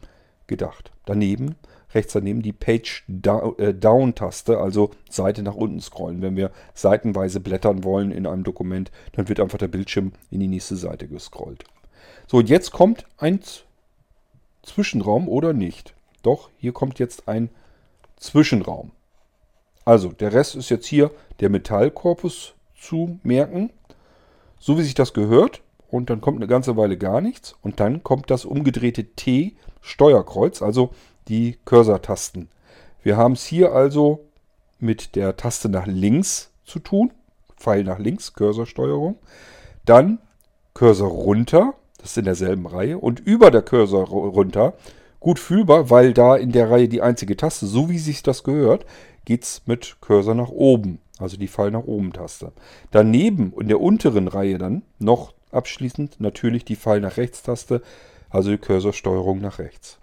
gedacht. 0.47 0.91
Daneben 1.05 1.55
rechts 1.93 2.13
daneben 2.13 2.41
die 2.41 2.53
Page 2.53 3.03
äh, 3.07 3.73
Down-Taste, 3.73 4.59
also 4.59 4.91
Seite 5.09 5.43
nach 5.43 5.55
unten 5.55 5.81
scrollen. 5.81 6.21
Wenn 6.21 6.35
wir 6.35 6.51
seitenweise 6.73 7.39
blättern 7.39 7.83
wollen 7.83 8.11
in 8.11 8.27
einem 8.27 8.43
Dokument, 8.43 8.91
dann 9.13 9.27
wird 9.27 9.39
einfach 9.39 9.57
der 9.57 9.67
Bildschirm 9.67 10.13
in 10.29 10.39
die 10.39 10.47
nächste 10.47 10.75
Seite 10.75 11.07
gescrollt. 11.07 11.63
So, 12.27 12.37
und 12.37 12.49
jetzt 12.49 12.71
kommt 12.71 13.05
ein 13.17 13.39
Zwischenraum 14.61 15.27
oder 15.27 15.53
nicht. 15.53 15.93
Doch, 16.21 16.49
hier 16.57 16.73
kommt 16.73 16.99
jetzt 16.99 17.27
ein 17.27 17.49
Zwischenraum. 18.17 18.91
Also, 19.85 20.09
der 20.09 20.33
Rest 20.33 20.55
ist 20.55 20.69
jetzt 20.69 20.85
hier 20.85 21.11
der 21.39 21.49
Metallkorpus 21.49 22.53
zu 22.75 23.19
merken, 23.23 23.71
so 24.59 24.77
wie 24.77 24.83
sich 24.83 24.93
das 24.93 25.13
gehört. 25.13 25.61
Und 25.89 26.11
dann 26.11 26.21
kommt 26.21 26.37
eine 26.37 26.45
ganze 26.45 26.77
Weile 26.77 26.97
gar 26.97 27.19
nichts. 27.19 27.55
Und 27.63 27.79
dann 27.79 28.03
kommt 28.03 28.29
das 28.29 28.45
umgedrehte 28.45 29.05
T 29.05 29.55
Steuerkreuz, 29.81 30.61
also 30.61 30.91
die 31.29 31.57
Cursor-Tasten. 31.65 32.49
Wir 33.01 33.15
haben 33.15 33.33
es 33.33 33.45
hier 33.45 33.71
also 33.71 34.25
mit 34.79 35.15
der 35.15 35.37
Taste 35.37 35.69
nach 35.69 35.85
links 35.85 36.51
zu 36.65 36.79
tun. 36.79 37.11
Pfeil 37.55 37.83
nach 37.83 37.99
links, 37.99 38.33
Cursor-Steuerung. 38.33 39.17
Dann 39.85 40.19
Cursor 40.73 41.09
runter, 41.09 41.73
das 41.97 42.11
ist 42.11 42.17
in 42.17 42.25
derselben 42.25 42.65
Reihe. 42.65 42.97
Und 42.97 43.19
über 43.19 43.51
der 43.51 43.61
Cursor 43.61 44.07
runter, 44.07 44.73
gut 45.19 45.39
fühlbar, 45.39 45.89
weil 45.89 46.13
da 46.13 46.35
in 46.35 46.51
der 46.51 46.69
Reihe 46.69 46.87
die 46.87 47.01
einzige 47.01 47.35
Taste, 47.37 47.65
so 47.65 47.89
wie 47.89 47.99
sich 47.99 48.23
das 48.23 48.43
gehört, 48.43 48.85
geht 49.25 49.43
es 49.43 49.61
mit 49.65 49.97
Cursor 50.01 50.35
nach 50.35 50.49
oben. 50.49 50.99
Also 51.19 51.35
die 51.37 51.49
Pfeil 51.49 51.71
nach 51.71 51.83
oben 51.83 52.13
Taste. 52.13 52.53
Daneben 52.91 53.53
in 53.59 53.67
der 53.67 53.81
unteren 53.81 54.29
Reihe 54.29 54.57
dann 54.57 54.83
noch 54.99 55.33
abschließend 55.51 56.21
natürlich 56.21 56.63
die 56.63 56.77
Pfeil 56.77 57.01
nach 57.01 57.17
rechts 57.17 57.43
Taste, 57.43 57.81
also 58.29 58.51
die 58.51 58.57
Cursor-Steuerung 58.57 59.41
nach 59.41 59.59
rechts. 59.59 59.99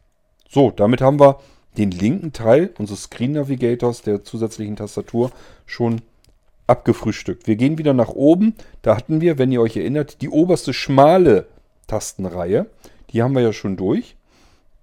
So, 0.49 0.71
damit 0.71 1.01
haben 1.01 1.21
wir 1.21 1.41
den 1.77 1.91
linken 1.91 2.33
Teil 2.33 2.73
unseres 2.79 3.05
Screen 3.05 3.33
Navigators, 3.33 4.03
der 4.03 4.25
zusätzlichen 4.25 4.77
Tastatur, 4.77 5.31
schon 5.67 6.01
abgefrühstückt. 6.67 7.47
Wir 7.47 7.57
gehen 7.57 7.79
wieder 7.79 7.95
nach 7.95 8.11
oben. 8.11 8.55
Da 8.83 8.97
hatten 8.97 9.21
wir, 9.21 9.39
wenn 9.39 9.53
ihr 9.53 9.61
euch 9.61 9.77
erinnert, 9.77 10.21
die 10.23 10.29
oberste 10.29 10.73
schmale 10.73 11.47
Tastenreihe. 11.87 12.67
Die 13.11 13.23
haben 13.23 13.35
wir 13.35 13.43
ja 13.43 13.53
schon 13.53 13.77
durch. 13.77 14.17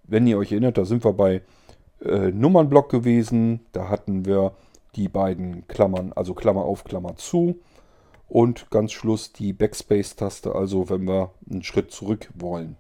Wenn 0.05 0.27
ihr 0.27 0.37
euch 0.37 0.51
erinnert, 0.51 0.77
da 0.77 0.85
sind 0.85 1.03
wir 1.03 1.13
bei 1.13 1.41
äh, 2.03 2.31
Nummernblock 2.31 2.89
gewesen. 2.89 3.61
Da 3.71 3.89
hatten 3.89 4.25
wir 4.25 4.53
die 4.95 5.07
beiden 5.07 5.67
Klammern, 5.67 6.13
also 6.13 6.33
Klammer 6.33 6.63
auf, 6.63 6.83
Klammer 6.83 7.15
zu. 7.17 7.59
Und 8.29 8.69
ganz 8.69 8.91
Schluss 8.91 9.33
die 9.33 9.53
Backspace-Taste, 9.53 10.55
also 10.55 10.89
wenn 10.89 11.05
wir 11.05 11.31
einen 11.49 11.63
Schritt 11.63 11.91
zurück 11.91 12.29
wollen. 12.35 12.77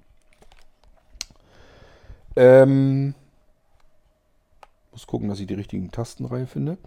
Ähm, 2.35 3.13
muss 4.91 5.07
gucken, 5.07 5.29
dass 5.29 5.39
ich 5.39 5.47
die 5.47 5.53
richtigen 5.53 5.91
Tastenreihe 5.91 6.47
finde. 6.47 6.77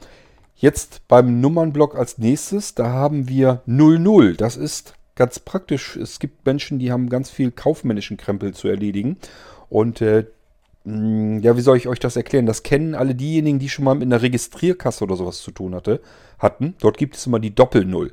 Jetzt 0.54 1.06
beim 1.08 1.40
Nummernblock 1.40 1.96
als 1.96 2.18
nächstes, 2.18 2.74
da 2.74 2.88
haben 2.88 3.28
wir 3.28 3.62
00. 3.66 4.36
Das 4.36 4.56
ist 4.56 4.94
ganz 5.14 5.38
praktisch. 5.38 5.96
Es 5.96 6.18
gibt 6.18 6.46
Menschen, 6.46 6.78
die 6.78 6.92
haben 6.92 7.08
ganz 7.08 7.30
viel 7.30 7.50
kaufmännischen 7.50 8.16
Krempel 8.16 8.54
zu 8.54 8.68
erledigen. 8.68 9.18
Und 9.68 10.00
äh, 10.00 10.26
hm, 10.84 11.40
ja, 11.40 11.56
wie 11.56 11.60
soll 11.60 11.76
ich 11.76 11.88
euch 11.88 11.98
das 11.98 12.16
erklären? 12.16 12.46
Das 12.46 12.62
kennen 12.62 12.94
alle 12.94 13.14
diejenigen, 13.14 13.58
die 13.58 13.68
schon 13.68 13.84
mal 13.84 13.94
mit 13.94 14.04
einer 14.04 14.22
Registrierkasse 14.22 15.04
oder 15.04 15.16
sowas 15.16 15.42
zu 15.42 15.50
tun 15.50 15.74
hatte, 15.74 16.00
hatten. 16.38 16.74
Dort 16.80 16.96
gibt 16.96 17.16
es 17.16 17.26
immer 17.26 17.40
die 17.40 17.54
Doppel-Null. 17.54 18.12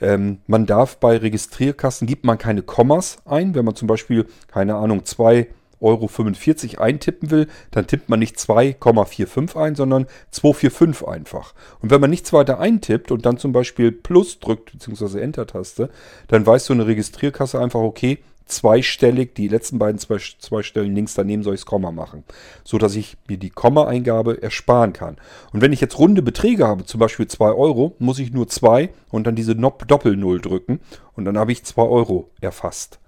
Ähm, 0.00 0.38
man 0.46 0.66
darf 0.66 0.98
bei 0.98 1.16
Registrierkassen, 1.16 2.06
gibt 2.06 2.24
man 2.24 2.38
keine 2.38 2.62
Kommas 2.62 3.18
ein. 3.24 3.54
Wenn 3.54 3.64
man 3.64 3.74
zum 3.74 3.88
Beispiel, 3.88 4.26
keine 4.48 4.76
Ahnung, 4.76 5.04
zwei 5.04 5.48
Euro 5.84 6.08
45 6.08 6.80
eintippen 6.80 7.30
will, 7.30 7.46
dann 7.70 7.86
tippt 7.86 8.08
man 8.08 8.18
nicht 8.18 8.36
2,45 8.36 9.56
ein, 9.56 9.74
sondern 9.74 10.06
245 10.30 11.06
einfach. 11.06 11.54
Und 11.80 11.90
wenn 11.90 12.00
man 12.00 12.10
nichts 12.10 12.32
weiter 12.32 12.58
eintippt 12.58 13.12
und 13.12 13.24
dann 13.26 13.38
zum 13.38 13.52
Beispiel 13.52 13.92
Plus 13.92 14.40
drückt, 14.40 14.72
beziehungsweise 14.72 15.20
Enter-Taste, 15.20 15.90
dann 16.28 16.46
weiß 16.46 16.66
so 16.66 16.74
eine 16.74 16.86
Registrierkasse 16.86 17.60
einfach, 17.60 17.80
okay, 17.80 18.18
zweistellig, 18.46 19.34
die 19.34 19.48
letzten 19.48 19.78
beiden 19.78 19.98
zwei, 19.98 20.18
zwei 20.38 20.62
Stellen 20.62 20.94
links 20.94 21.14
daneben 21.14 21.42
soll 21.42 21.54
ich 21.54 21.60
das 21.60 21.66
Komma 21.66 21.92
machen, 21.92 22.24
so 22.62 22.78
dass 22.78 22.94
ich 22.94 23.16
mir 23.28 23.38
die 23.38 23.50
Komma-Eingabe 23.50 24.42
ersparen 24.42 24.92
kann. 24.92 25.16
Und 25.52 25.60
wenn 25.60 25.72
ich 25.72 25.80
jetzt 25.80 25.98
runde 25.98 26.22
Beträge 26.22 26.66
habe, 26.66 26.84
zum 26.84 27.00
Beispiel 27.00 27.26
2 27.26 27.52
Euro, 27.52 27.94
muss 27.98 28.18
ich 28.18 28.32
nur 28.32 28.48
2 28.48 28.90
und 29.10 29.26
dann 29.26 29.34
diese 29.34 29.56
Doppel-Null 29.56 30.40
drücken 30.40 30.80
und 31.14 31.24
dann 31.24 31.38
habe 31.38 31.52
ich 31.52 31.64
2 31.64 31.82
Euro 31.82 32.30
erfasst. 32.40 32.98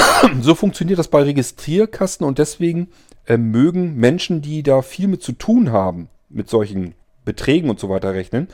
so 0.40 0.54
funktioniert 0.54 0.98
das 0.98 1.08
bei 1.08 1.22
Registrierkasten 1.22 2.26
und 2.26 2.38
deswegen 2.38 2.88
äh, 3.26 3.36
mögen 3.36 3.96
Menschen, 3.96 4.42
die 4.42 4.62
da 4.62 4.82
viel 4.82 5.08
mit 5.08 5.22
zu 5.22 5.32
tun 5.32 5.72
haben, 5.72 6.08
mit 6.28 6.48
solchen 6.48 6.94
Beträgen 7.24 7.70
und 7.70 7.78
so 7.78 7.88
weiter 7.88 8.14
rechnen, 8.14 8.48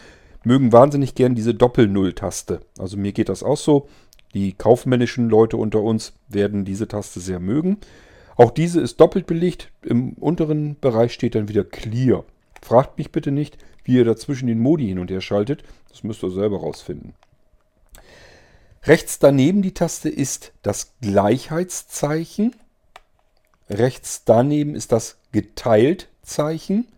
mögen 0.44 0.72
wahnsinnig 0.72 1.14
gern 1.14 1.34
diese 1.34 1.54
Doppel-Null-Taste. 1.54 2.60
Also 2.78 2.96
mir 2.96 3.12
geht 3.12 3.28
das 3.28 3.42
auch 3.42 3.56
so. 3.56 3.88
Die 4.34 4.52
kaufmännischen 4.52 5.28
Leute 5.28 5.56
unter 5.56 5.80
uns 5.80 6.12
werden 6.28 6.64
diese 6.64 6.88
Taste 6.88 7.20
sehr 7.20 7.38
mögen. 7.38 7.78
Auch 8.36 8.50
diese 8.50 8.80
ist 8.80 9.00
doppelt 9.00 9.26
belegt. 9.26 9.70
Im 9.82 10.14
unteren 10.14 10.76
Bereich 10.80 11.12
steht 11.12 11.36
dann 11.36 11.48
wieder 11.48 11.64
Clear. 11.64 12.24
Fragt 12.60 12.98
mich 12.98 13.12
bitte 13.12 13.30
nicht, 13.30 13.58
wie 13.84 13.94
ihr 13.94 14.04
dazwischen 14.04 14.48
den 14.48 14.58
Modi 14.58 14.88
hin 14.88 14.98
und 14.98 15.10
her 15.10 15.20
schaltet. 15.20 15.62
Das 15.88 16.02
müsst 16.02 16.24
ihr 16.24 16.30
selber 16.30 16.58
rausfinden. 16.58 17.14
Rechts 18.86 19.18
daneben 19.18 19.62
die 19.62 19.72
Taste 19.72 20.10
ist 20.10 20.52
das 20.60 20.92
Gleichheitszeichen. 21.00 22.54
Rechts 23.70 24.24
daneben 24.26 24.74
ist 24.74 24.92
das 24.92 25.16
Geteilt-Zeichen. 25.32 26.88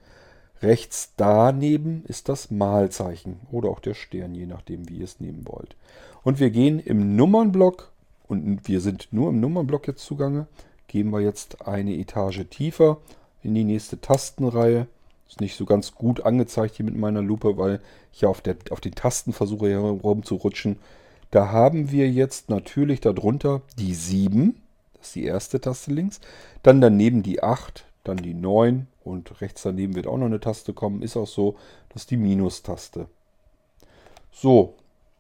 Rechts 0.63 1.13
daneben 1.17 2.05
ist 2.09 2.29
das 2.29 2.51
Malzeichen 2.51 3.39
oder 3.53 3.69
auch 3.69 3.79
der 3.79 3.95
Stern, 3.95 4.35
je 4.35 4.47
nachdem, 4.47 4.89
wie 4.89 4.97
ihr 4.97 5.05
es 5.05 5.21
nehmen 5.21 5.47
wollt. 5.47 5.77
Und 6.25 6.41
wir 6.41 6.51
gehen 6.51 6.81
im 6.81 7.15
Nummernblock, 7.15 7.93
und 8.27 8.67
wir 8.67 8.81
sind 8.81 9.07
nur 9.13 9.29
im 9.29 9.39
Nummernblock 9.39 9.87
jetzt 9.87 10.05
zugange, 10.05 10.49
gehen 10.89 11.11
wir 11.11 11.21
jetzt 11.21 11.69
eine 11.69 11.95
Etage 11.95 12.47
tiefer 12.51 12.99
in 13.45 13.55
die 13.55 13.63
nächste 13.63 14.01
Tastenreihe. 14.01 14.89
Ist 15.29 15.41
nicht 15.41 15.57
so 15.57 15.65
ganz 15.65 15.95
gut 15.95 16.23
angezeigt 16.23 16.77
hier 16.77 16.85
mit 16.85 16.97
meiner 16.97 17.23
Lupe, 17.23 17.57
weil 17.57 17.81
ich 18.13 18.23
ja 18.23 18.29
auf, 18.29 18.41
der, 18.41 18.57
auf 18.71 18.81
den 18.81 18.97
Tasten 18.97 19.33
versuche 19.33 19.71
herumzurutschen. 19.71 20.81
Da 21.31 21.51
haben 21.51 21.91
wir 21.91 22.11
jetzt 22.11 22.51
natürlich 22.51 23.01
darunter 23.01 23.63
die 23.79 23.95
7, 23.95 24.61
das 24.95 25.09
ist 25.09 25.15
die 25.17 25.25
erste 25.25 25.61
Taste 25.61 25.93
links, 25.93 26.21
dann 26.63 26.81
daneben 26.81 27.23
die 27.23 27.43
8, 27.43 27.85
dann 28.05 28.19
die 28.19 28.35
9 28.35 28.87
und 29.05 29.41
rechts 29.41 29.63
daneben 29.63 29.95
wird 29.95 30.07
auch 30.07 30.19
noch 30.19 30.27
eine 30.27 30.41
Taste 30.41 30.73
kommen. 30.73 31.03
Ist 31.03 31.17
auch 31.17 31.27
so, 31.27 31.57
das 31.91 32.03
ist 32.03 32.11
die 32.11 32.17
Minus-Taste. 32.17 33.07
So, 34.33 34.75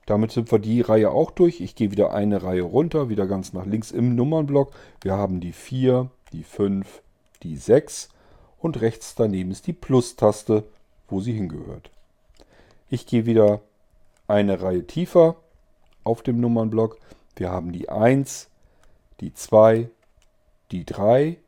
damit 0.06 0.30
sind 0.30 0.52
wir 0.52 0.58
die 0.58 0.80
Reihe 0.80 1.10
auch 1.10 1.30
durch. 1.30 1.60
Ich 1.60 1.74
gehe 1.74 1.90
wieder 1.90 2.12
eine 2.12 2.42
Reihe 2.42 2.62
runter, 2.62 3.08
wieder 3.08 3.26
ganz 3.26 3.52
nach 3.52 3.66
links 3.66 3.90
im 3.90 4.14
Nummernblock. 4.14 4.72
Wir 5.02 5.14
haben 5.14 5.40
die 5.40 5.52
4, 5.52 6.10
die 6.32 6.44
5, 6.44 7.02
die 7.42 7.56
6 7.56 8.08
und 8.58 8.80
rechts 8.80 9.14
daneben 9.14 9.50
ist 9.50 9.66
die 9.66 9.72
Plus-Taste, 9.72 10.64
wo 11.08 11.20
sie 11.20 11.32
hingehört. 11.32 11.90
Ich 12.88 13.06
gehe 13.06 13.26
wieder 13.26 13.60
eine 14.28 14.62
Reihe 14.62 14.86
tiefer 14.86 15.36
auf 16.06 16.22
dem 16.22 16.40
Nummernblock. 16.40 16.98
Wir 17.36 17.50
haben 17.50 17.72
die 17.72 17.88
1, 17.88 18.48
die 19.20 19.34
2, 19.34 19.90
die 20.70 20.84
3 20.84 21.38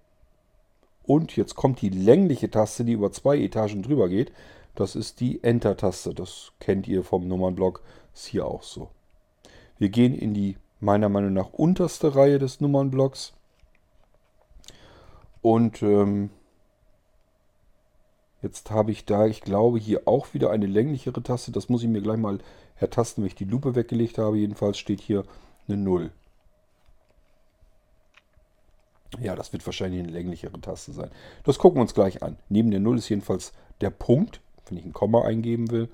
und 1.05 1.37
jetzt 1.37 1.55
kommt 1.55 1.81
die 1.81 1.89
längliche 1.89 2.51
Taste, 2.51 2.85
die 2.85 2.93
über 2.93 3.11
zwei 3.11 3.39
Etagen 3.39 3.83
drüber 3.83 4.11
geht. 4.11 4.31
Das 4.75 4.95
ist 4.95 5.21
die 5.21 5.43
Enter-Taste. 5.43 6.13
Das 6.13 6.53
kennt 6.61 6.87
ihr 6.87 7.03
vom 7.03 7.27
Nummernblock. 7.27 7.83
Ist 8.13 8.27
hier 8.27 8.47
auch 8.47 8.63
so. 8.63 8.91
Wir 9.79 9.89
gehen 9.89 10.15
in 10.15 10.35
die 10.35 10.57
meiner 10.81 11.09
Meinung 11.09 11.33
nach 11.33 11.53
unterste 11.53 12.15
Reihe 12.15 12.39
des 12.39 12.61
Nummernblocks. 12.61 13.33
Und 15.41 15.83
ähm, 15.83 16.31
jetzt 18.43 18.71
habe 18.71 18.91
ich 18.91 19.07
da, 19.07 19.27
ich 19.27 19.41
glaube, 19.41 19.79
hier 19.79 20.03
auch 20.07 20.35
wieder 20.35 20.51
eine 20.51 20.67
länglichere 20.67 21.23
Taste. 21.23 21.53
Das 21.53 21.71
muss 21.71 21.83
ich 21.83 21.89
mir 21.89 22.03
gleich 22.03 22.19
mal 22.19 22.39
ertasten, 22.81 23.23
wenn 23.23 23.29
ich 23.29 23.35
die 23.35 23.45
Lupe 23.45 23.75
weggelegt 23.75 24.19
habe. 24.19 24.39
Jedenfalls 24.39 24.79
steht 24.79 25.01
hier 25.01 25.25
eine 25.67 25.77
0. 25.77 26.11
Ja, 29.21 29.35
das 29.35 29.53
wird 29.53 29.65
wahrscheinlich 29.65 30.03
eine 30.03 30.13
länglichere 30.13 30.61
Taste 30.61 30.93
sein. 30.93 31.11
Das 31.45 31.59
gucken 31.59 31.79
wir 31.79 31.83
uns 31.83 31.95
gleich 31.95 32.23
an. 32.23 32.37
Neben 32.49 32.71
der 32.71 32.81
0 32.81 32.99
ist 32.99 33.09
jedenfalls 33.09 33.53
der 33.81 33.91
Punkt, 33.91 34.41
wenn 34.67 34.79
ich 34.79 34.85
ein 34.85 34.93
Komma 34.93 35.23
eingeben 35.23 35.71
will. 35.71 35.89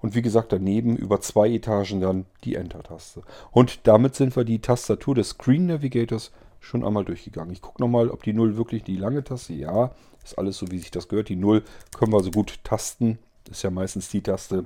Und 0.00 0.14
wie 0.14 0.22
gesagt, 0.22 0.52
daneben 0.52 0.96
über 0.96 1.20
zwei 1.20 1.50
Etagen 1.50 2.00
dann 2.00 2.26
die 2.44 2.54
Enter-Taste. 2.54 3.22
Und 3.50 3.86
damit 3.86 4.14
sind 4.14 4.36
wir 4.36 4.44
die 4.44 4.60
Tastatur 4.60 5.14
des 5.14 5.30
Screen 5.30 5.66
Navigators 5.66 6.32
schon 6.60 6.84
einmal 6.84 7.04
durchgegangen. 7.04 7.52
Ich 7.52 7.62
gucke 7.62 7.80
nochmal, 7.80 8.10
ob 8.10 8.22
die 8.22 8.32
0 8.32 8.56
wirklich 8.56 8.82
die 8.82 8.96
lange 8.96 9.24
Taste, 9.24 9.54
ja, 9.54 9.92
ist 10.22 10.38
alles 10.38 10.58
so, 10.58 10.70
wie 10.70 10.78
sich 10.78 10.90
das 10.90 11.08
gehört. 11.08 11.28
Die 11.28 11.36
0 11.36 11.62
können 11.96 12.12
wir 12.12 12.22
so 12.22 12.30
gut 12.30 12.58
tasten. 12.64 13.18
Ist 13.48 13.62
ja 13.62 13.70
meistens 13.70 14.08
die 14.08 14.22
Taste, 14.22 14.64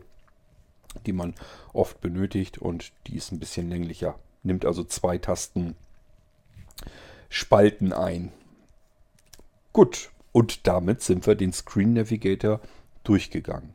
die 1.06 1.12
man 1.12 1.34
oft 1.72 2.00
benötigt 2.00 2.58
und 2.58 2.92
die 3.06 3.16
ist 3.16 3.32
ein 3.32 3.38
bisschen 3.38 3.68
länglicher. 3.68 4.18
Nimmt 4.42 4.64
also 4.64 4.84
zwei 4.84 5.18
Tasten 5.18 5.74
Spalten 7.28 7.92
ein. 7.92 8.32
Gut, 9.72 10.10
und 10.32 10.66
damit 10.66 11.02
sind 11.02 11.26
wir 11.26 11.34
den 11.36 11.52
Screen 11.52 11.92
Navigator 11.92 12.60
durchgegangen. 13.04 13.74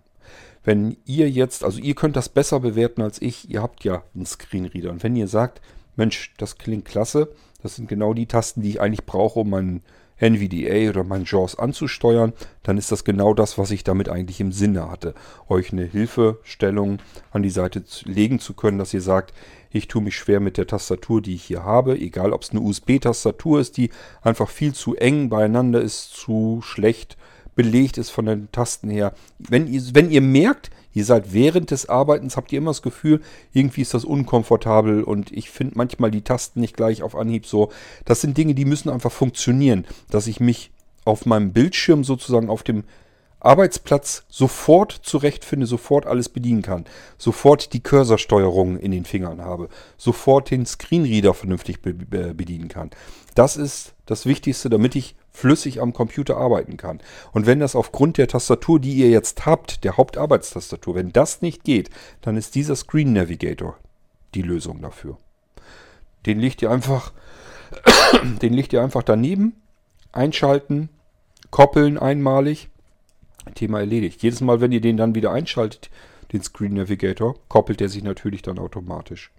Wenn 0.64 0.98
ihr 1.06 1.30
jetzt, 1.30 1.64
also 1.64 1.80
ihr 1.80 1.96
könnt 1.96 2.16
das 2.16 2.28
besser 2.28 2.60
bewerten 2.60 3.02
als 3.02 3.22
ich, 3.22 3.50
ihr 3.50 3.62
habt 3.62 3.84
ja 3.84 4.04
einen 4.14 4.26
Screenreader. 4.26 4.90
Und 4.90 5.04
wenn 5.04 5.16
ihr 5.16 5.28
sagt, 5.28 5.62
Mensch, 5.96 6.34
das 6.38 6.58
klingt 6.58 6.86
klasse, 6.86 7.34
das 7.62 7.76
sind 7.76 7.88
genau 7.88 8.14
die 8.14 8.26
Tasten, 8.26 8.62
die 8.62 8.70
ich 8.70 8.82
eigentlich 8.82 9.06
brauche, 9.06 9.40
um 9.40 9.50
meinen 9.50 9.84
NVDA 10.20 10.90
oder 10.90 11.04
meinen 11.04 11.26
JAWS 11.26 11.58
anzusteuern, 11.58 12.34
dann 12.64 12.78
ist 12.78 12.92
das 12.92 13.04
genau 13.04 13.34
das, 13.34 13.58
was 13.58 13.72
ich 13.72 13.84
damit 13.84 14.10
eigentlich 14.10 14.40
im 14.40 14.52
Sinne 14.52 14.90
hatte. 14.90 15.14
Euch 15.50 15.72
eine 15.72 15.84
Hilfestellung 15.84 17.00
an 17.32 17.44
die 17.44 17.50
Seite 17.50 17.84
legen 18.06 18.40
zu 18.40 18.54
können, 18.54 18.78
dass 18.78 18.94
ihr 18.94 19.02
sagt, 19.02 19.34
ich 19.72 19.88
tue 19.88 20.02
mich 20.02 20.16
schwer 20.16 20.40
mit 20.40 20.58
der 20.58 20.68
Tastatur, 20.68 21.22
die 21.22 21.36
ich 21.36 21.44
hier 21.44 21.64
habe, 21.64 22.00
egal 22.00 22.32
ob 22.32 22.44
es 22.44 22.52
eine 22.52 22.62
USB-Tastatur 22.62 23.60
ist, 23.60 23.76
die 23.78 23.90
einfach 24.22 24.50
viel 24.50 24.74
zu 24.74 24.96
eng 24.96 25.30
beieinander 25.30 25.82
ist, 25.82 26.14
zu 26.14 26.62
schlecht 26.62 27.18
belegt 27.56 27.98
ist 27.98 28.10
von 28.10 28.26
den 28.26 28.52
Tasten 28.52 28.90
her. 28.90 29.14
Wenn 29.40 29.68
ihr, 29.68 29.82
wenn 29.94 30.12
ihr 30.12 30.22
merkt, 30.22 30.70
ihr 30.96 31.06
seid 31.06 31.32
während 31.34 31.70
des 31.70 31.88
Arbeitens, 31.88 32.36
habt 32.36 32.52
ihr 32.52 32.58
immer 32.58 32.72
das 32.72 32.82
Gefühl, 32.82 33.22
irgendwie 33.54 33.82
ist 33.82 33.94
das 33.94 34.06
unkomfortabel 34.06 35.04
und 35.04 35.32
ich 35.32 35.52
finde 35.52 35.78
manchmal 35.78 36.10
die 36.10 36.24
Tasten 36.24 36.62
nicht 36.62 36.76
gleich 36.76 37.04
auf 37.04 37.16
Anhieb 37.16 37.46
so. 37.46 37.72
Das 38.06 38.22
sind 38.22 38.38
Dinge, 38.38 38.56
die 38.56 38.66
müssen 38.66 38.90
einfach 38.90 39.12
funktionieren, 39.12 39.86
dass 40.10 40.26
ich 40.26 40.40
mich 40.40 40.72
auf 41.04 41.28
meinem 41.28 41.54
Bildschirm 41.54 42.04
sozusagen 42.04 42.50
auf 42.50 42.64
dem 42.64 42.84
Arbeitsplatz 43.46 44.26
sofort 44.28 44.92
zurechtfinde, 44.92 45.68
sofort 45.68 46.06
alles 46.06 46.30
bedienen 46.30 46.62
kann, 46.62 46.86
sofort 47.18 47.74
die 47.74 47.84
Cursorsteuerung 47.84 48.78
in 48.78 48.92
den 48.92 49.06
Fingern 49.06 49.42
habe, 49.42 49.70
sofort 49.98 50.50
den 50.52 50.66
Screenreader 50.66 51.34
vernünftig 51.34 51.82
be 51.82 51.94
bedienen 51.94 52.68
kann. 52.68 52.90
Das 53.36 53.56
ist 53.56 53.94
das 54.06 54.26
Wichtigste, 54.26 54.70
damit 54.70 54.96
ich 54.96 55.16
flüssig 55.32 55.82
am 55.82 55.94
Computer 55.94 56.38
arbeiten 56.38 56.78
kann. 56.78 57.02
Und 57.34 57.46
wenn 57.46 57.60
das 57.60 57.76
aufgrund 57.76 58.18
der 58.18 58.28
Tastatur, 58.28 58.80
die 58.80 58.94
ihr 58.94 59.10
jetzt 59.10 59.46
habt, 59.46 59.84
der 59.84 59.98
Hauptarbeitstastatur, 59.98 60.96
wenn 60.96 61.12
das 61.12 61.42
nicht 61.42 61.64
geht, 61.64 61.90
dann 62.22 62.38
ist 62.38 62.56
dieser 62.56 62.76
Screen 62.76 63.14
Navigator 63.14 63.78
die 64.34 64.42
Lösung 64.42 64.82
dafür. 64.82 65.18
Den 66.26 66.40
legt 66.40 66.62
ihr 66.62 66.72
einfach, 66.72 67.14
den 68.42 68.54
legt 68.54 68.74
ihr 68.74 68.82
einfach 68.82 69.04
daneben, 69.04 69.54
einschalten, 70.12 70.90
koppeln 71.52 71.98
einmalig, 72.00 72.70
Thema 73.54 73.80
erledigt. 73.80 74.24
Jedes 74.24 74.42
Mal, 74.42 74.62
wenn 74.62 74.72
ihr 74.72 74.82
den 74.82 74.98
dann 74.98 75.16
wieder 75.16 75.32
einschaltet, 75.32 75.90
den 76.34 76.42
Screen 76.42 76.74
Navigator, 76.74 77.36
koppelt 77.48 77.82
er 77.82 77.90
sich 77.90 78.04
natürlich 78.04 78.42
dann 78.42 78.60
automatisch. 78.60 79.32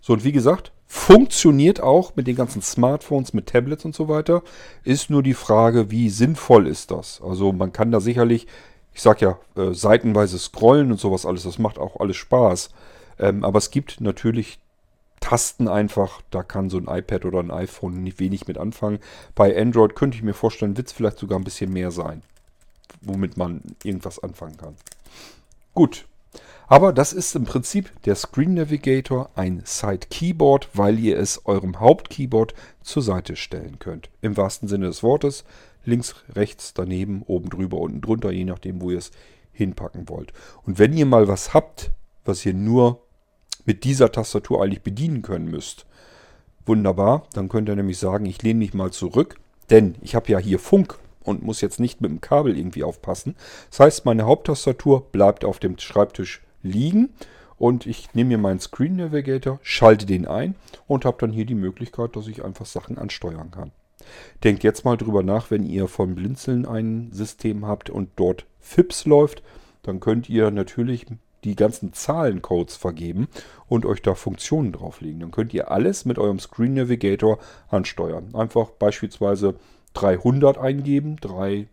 So, 0.00 0.12
und 0.12 0.24
wie 0.24 0.32
gesagt, 0.32 0.72
funktioniert 0.86 1.82
auch 1.82 2.16
mit 2.16 2.26
den 2.26 2.36
ganzen 2.36 2.62
Smartphones, 2.62 3.34
mit 3.34 3.46
Tablets 3.46 3.84
und 3.84 3.94
so 3.94 4.08
weiter. 4.08 4.42
Ist 4.82 5.10
nur 5.10 5.22
die 5.22 5.34
Frage, 5.34 5.90
wie 5.90 6.08
sinnvoll 6.08 6.66
ist 6.66 6.90
das? 6.90 7.20
Also 7.22 7.52
man 7.52 7.72
kann 7.72 7.92
da 7.92 8.00
sicherlich, 8.00 8.46
ich 8.92 9.02
sag 9.02 9.20
ja, 9.20 9.38
äh, 9.56 9.72
seitenweise 9.72 10.38
scrollen 10.38 10.90
und 10.90 10.98
sowas 10.98 11.26
alles, 11.26 11.42
das 11.42 11.58
macht 11.58 11.78
auch 11.78 12.00
alles 12.00 12.16
Spaß. 12.16 12.70
Ähm, 13.18 13.44
aber 13.44 13.58
es 13.58 13.70
gibt 13.70 14.00
natürlich 14.00 14.58
Tasten 15.20 15.68
einfach, 15.68 16.22
da 16.30 16.42
kann 16.42 16.70
so 16.70 16.78
ein 16.78 16.88
iPad 16.88 17.26
oder 17.26 17.40
ein 17.40 17.50
iPhone 17.50 18.02
nicht 18.02 18.18
wenig 18.18 18.48
mit 18.48 18.56
anfangen. 18.56 18.98
Bei 19.34 19.56
Android 19.56 19.94
könnte 19.94 20.16
ich 20.16 20.22
mir 20.22 20.32
vorstellen, 20.32 20.76
wird 20.78 20.88
es 20.88 20.92
vielleicht 20.94 21.18
sogar 21.18 21.38
ein 21.38 21.44
bisschen 21.44 21.72
mehr 21.72 21.90
sein, 21.90 22.22
womit 23.02 23.36
man 23.36 23.62
irgendwas 23.82 24.18
anfangen 24.18 24.56
kann. 24.56 24.74
Gut, 25.74 26.06
aber 26.70 26.92
das 26.92 27.12
ist 27.12 27.34
im 27.34 27.44
Prinzip 27.44 27.90
der 28.04 28.14
Screen 28.14 28.54
Navigator, 28.54 29.30
ein 29.34 29.62
Side 29.64 30.06
Keyboard, 30.08 30.68
weil 30.74 31.00
ihr 31.00 31.18
es 31.18 31.44
eurem 31.44 31.80
Hauptkeyboard 31.80 32.54
zur 32.82 33.02
Seite 33.02 33.34
stellen 33.34 33.80
könnt. 33.80 34.08
Im 34.20 34.36
wahrsten 34.36 34.68
Sinne 34.68 34.86
des 34.86 35.02
Wortes. 35.02 35.44
Links, 35.84 36.14
rechts, 36.32 36.72
daneben, 36.72 37.22
oben 37.26 37.50
drüber, 37.50 37.78
unten 37.78 38.00
drunter, 38.00 38.30
je 38.30 38.44
nachdem, 38.44 38.80
wo 38.80 38.92
ihr 38.92 38.98
es 38.98 39.10
hinpacken 39.52 40.08
wollt. 40.08 40.32
Und 40.64 40.78
wenn 40.78 40.96
ihr 40.96 41.06
mal 41.06 41.26
was 41.26 41.54
habt, 41.54 41.90
was 42.24 42.46
ihr 42.46 42.54
nur 42.54 43.02
mit 43.64 43.82
dieser 43.82 44.12
Tastatur 44.12 44.62
eigentlich 44.62 44.82
bedienen 44.82 45.22
können 45.22 45.50
müsst, 45.50 45.86
wunderbar, 46.66 47.24
dann 47.32 47.48
könnt 47.48 47.68
ihr 47.68 47.74
nämlich 47.74 47.98
sagen, 47.98 48.26
ich 48.26 48.42
lehne 48.42 48.60
mich 48.60 48.74
mal 48.74 48.92
zurück, 48.92 49.40
denn 49.70 49.96
ich 50.02 50.14
habe 50.14 50.30
ja 50.30 50.38
hier 50.38 50.60
Funk 50.60 51.00
und 51.30 51.42
muss 51.42 51.60
jetzt 51.60 51.80
nicht 51.80 52.00
mit 52.00 52.10
dem 52.10 52.20
Kabel 52.20 52.56
irgendwie 52.58 52.84
aufpassen. 52.84 53.36
Das 53.70 53.80
heißt, 53.80 54.04
meine 54.04 54.26
Haupttastatur 54.26 55.06
bleibt 55.10 55.44
auf 55.44 55.58
dem 55.58 55.78
Schreibtisch 55.78 56.42
liegen 56.62 57.10
und 57.56 57.86
ich 57.86 58.14
nehme 58.14 58.28
mir 58.28 58.38
meinen 58.38 58.60
Screen 58.60 58.96
Navigator, 58.96 59.58
schalte 59.62 60.06
den 60.06 60.26
ein 60.26 60.54
und 60.86 61.04
habe 61.04 61.18
dann 61.20 61.32
hier 61.32 61.46
die 61.46 61.54
Möglichkeit, 61.54 62.16
dass 62.16 62.26
ich 62.26 62.44
einfach 62.44 62.66
Sachen 62.66 62.98
ansteuern 62.98 63.50
kann. 63.50 63.70
Denkt 64.44 64.64
jetzt 64.64 64.84
mal 64.84 64.96
drüber 64.96 65.22
nach, 65.22 65.50
wenn 65.50 65.64
ihr 65.64 65.86
von 65.86 66.14
Blinzeln 66.14 66.66
ein 66.66 67.10
System 67.12 67.66
habt 67.66 67.90
und 67.90 68.10
dort 68.16 68.46
FIPS 68.60 69.04
läuft, 69.04 69.42
dann 69.82 70.00
könnt 70.00 70.28
ihr 70.28 70.50
natürlich 70.50 71.06
die 71.44 71.56
ganzen 71.56 71.92
Zahlencodes 71.92 72.76
vergeben 72.76 73.28
und 73.68 73.86
euch 73.86 74.02
da 74.02 74.14
Funktionen 74.14 74.72
drauflegen. 74.72 75.20
Dann 75.20 75.30
könnt 75.30 75.54
ihr 75.54 75.70
alles 75.70 76.04
mit 76.04 76.18
eurem 76.18 76.38
Screen 76.38 76.74
Navigator 76.74 77.38
ansteuern. 77.68 78.34
Einfach 78.34 78.70
beispielsweise 78.70 79.54
300 79.94 80.58
eingeben, 80.58 81.16
3 81.20 81.66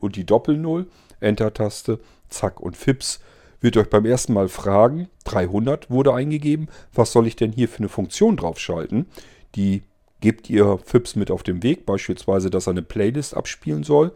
und 0.00 0.16
die 0.16 0.24
Doppel-Null, 0.24 0.86
Enter-Taste, 1.20 2.00
zack 2.28 2.60
und 2.60 2.76
FIPS 2.76 3.20
wird 3.60 3.76
euch 3.76 3.88
beim 3.88 4.04
ersten 4.04 4.32
Mal 4.32 4.48
fragen, 4.48 5.08
300 5.24 5.88
wurde 5.88 6.12
eingegeben, 6.12 6.68
was 6.92 7.12
soll 7.12 7.26
ich 7.26 7.36
denn 7.36 7.52
hier 7.52 7.68
für 7.68 7.78
eine 7.78 7.88
Funktion 7.88 8.36
draufschalten? 8.36 9.06
Die 9.54 9.82
gebt 10.20 10.50
ihr 10.50 10.78
FIPS 10.84 11.16
mit 11.16 11.30
auf 11.30 11.42
den 11.42 11.62
Weg, 11.62 11.86
beispielsweise, 11.86 12.50
dass 12.50 12.66
er 12.66 12.72
eine 12.72 12.82
Playlist 12.82 13.36
abspielen 13.36 13.84
soll. 13.84 14.12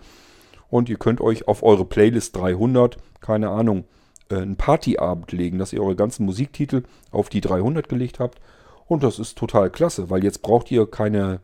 Und 0.69 0.89
ihr 0.89 0.97
könnt 0.97 1.21
euch 1.21 1.47
auf 1.47 1.63
eure 1.63 1.85
Playlist 1.85 2.35
300, 2.37 2.97
keine 3.21 3.51
Ahnung, 3.51 3.85
äh, 4.31 4.37
einen 4.37 4.57
Partyabend 4.57 5.31
legen, 5.33 5.59
dass 5.59 5.73
ihr 5.73 5.83
eure 5.83 5.97
ganzen 5.97 6.27
Musiktitel 6.27 6.83
auf 7.13 7.29
die 7.29 7.41
300 7.41 7.89
gelegt 7.89 8.19
habt. 8.19 8.41
Und 8.87 9.03
das 9.03 9.19
ist 9.19 9.39
total 9.39 9.71
klasse, 9.71 10.11
weil 10.11 10.25
jetzt 10.25 10.43
braucht 10.43 10.71
ihr 10.71 10.91
keine 10.91 11.41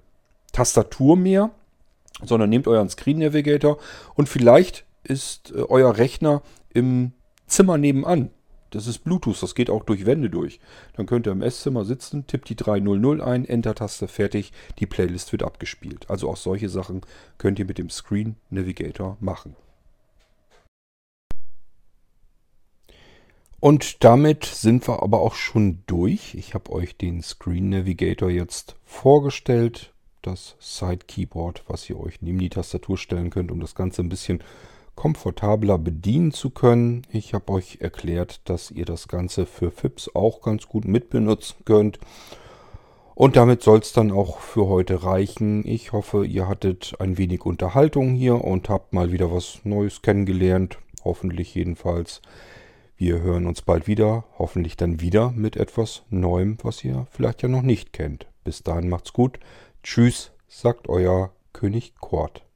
Tastatur 0.53 1.17
mehr, 1.17 1.51
sondern 2.25 2.51
nehmt 2.51 2.69
euren 2.69 2.89
Screen 2.89 3.19
Navigator 3.19 3.79
und 4.15 4.29
vielleicht 4.29 4.85
ist 5.05 5.53
äh, 5.53 5.63
euer 5.69 5.97
Rechner 5.97 6.43
im 6.73 7.13
Zimmer 7.47 7.79
nebenan. 7.79 8.31
Das 8.71 8.87
ist 8.87 9.01
Bluetooth, 9.01 9.43
das 9.43 9.55
geht 9.55 9.69
auch 9.69 9.85
durch 9.85 10.07
Wände 10.07 10.31
durch. 10.31 10.59
Dann 10.97 11.05
könnt 11.05 11.27
ihr 11.27 11.33
im 11.33 11.43
Esszimmer 11.43 11.85
sitzen, 11.85 12.27
tippt 12.27 12.49
die 12.49 12.57
300 12.57 13.21
ein, 13.21 13.45
Enter-Taste, 13.45 14.09
fertig, 14.09 14.53
die 14.79 14.87
Playlist 14.87 15.31
wird 15.33 15.43
abgespielt. 15.43 16.09
Also 16.09 16.31
auch 16.31 16.39
solche 16.39 16.71
Sachen 16.71 17.03
könnt 17.37 17.59
ihr 17.59 17.67
mit 17.67 17.77
dem 17.77 17.91
Screen 17.91 18.37
Navigator 18.49 19.19
machen. 19.21 19.57
Und 23.61 24.03
damit 24.03 24.45
sind 24.45 24.89
wir 24.89 25.05
aber 25.05 25.21
auch 25.21 25.35
schon 25.35 25.85
durch. 25.87 26.35
Ich 26.35 26.55
habe 26.55 26.73
euch 26.73 26.97
den 26.97 27.23
Screen 27.23 27.69
Navigator 27.69 28.29
jetzt 28.29 28.75
vorgestellt. 28.85 29.92
Das 30.23 30.57
Side 30.61 31.05
Keyboard, 31.07 31.65
was 31.67 31.89
ihr 31.91 31.99
euch 31.99 32.23
neben 32.23 32.39
die 32.39 32.49
Tastatur 32.49 32.97
stellen 32.97 33.31
könnt, 33.31 33.51
um 33.51 33.61
das 33.61 33.75
Ganze 33.75 34.03
ein 34.03 34.09
bisschen 34.09 34.43
komfortabler 34.95 35.79
bedienen 35.79 36.33
zu 36.33 36.51
können. 36.51 37.03
Ich 37.11 37.35
habe 37.35 37.53
euch 37.53 37.79
erklärt, 37.81 38.41
dass 38.49 38.71
ihr 38.71 38.85
das 38.85 39.09
Ganze 39.09 39.47
für 39.47 39.71
FIPS 39.71 40.15
auch 40.15 40.43
ganz 40.43 40.69
gut 40.69 40.85
mitbenutzen 40.85 41.57
könnt. 41.65 41.99
Und 43.15 43.37
damit 43.37 43.63
soll 43.63 43.81
es 43.81 43.93
dann 43.93 44.11
auch 44.11 44.39
für 44.39 44.69
heute 44.69 45.05
reichen. 45.05 45.67
Ich 45.67 45.93
hoffe, 45.93 46.25
ihr 46.25 46.49
hattet 46.49 46.95
ein 46.99 47.19
wenig 47.19 47.45
Unterhaltung 47.45 48.15
hier 48.15 48.43
und 48.43 48.69
habt 48.69 48.93
mal 48.93 49.13
wieder 49.13 49.31
was 49.33 49.61
Neues 49.65 50.03
kennengelernt. 50.03 50.79
Hoffentlich 51.05 51.55
jedenfalls. 51.55 52.23
Wir 52.97 53.21
hören 53.21 53.47
uns 53.47 53.63
bald 53.63 53.87
wieder. 53.87 54.25
Hoffentlich 54.39 54.77
dann 54.77 55.01
wieder 55.01 55.31
mit 55.33 55.57
etwas 55.57 56.03
Neuem, 56.09 56.57
was 56.63 56.85
ihr 56.85 57.07
vielleicht 57.11 57.43
ja 57.43 57.49
noch 57.49 57.63
nicht 57.63 57.93
kennt. 57.93 58.27
Bis 58.45 58.63
dahin 58.63 58.89
macht's 58.89 59.13
gut. 59.13 59.39
Tschüss, 59.85 60.31
sagt 60.47 60.89
euer 60.89 61.33
König 61.53 61.95
Kort. 61.99 62.47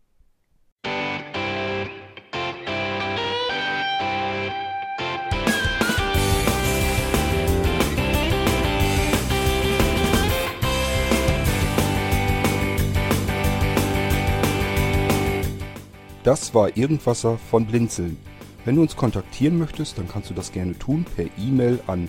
Das 16.23 16.55
war 16.55 16.77
Irgendwasser 16.77 17.39
von 17.39 17.67
Blinzeln. 17.67 18.19
Wenn 18.65 18.77
du 18.77 18.83
uns 18.83 18.95
kontaktieren 18.95 19.59
möchtest, 19.59 19.99
dann 19.99 20.07
kannst 20.07 20.31
du 20.31 20.35
das 20.35 20.53
gerne 20.53 20.79
tun 20.79 21.05
per 21.17 21.27
E-Mail 21.37 21.81
an 21.89 22.09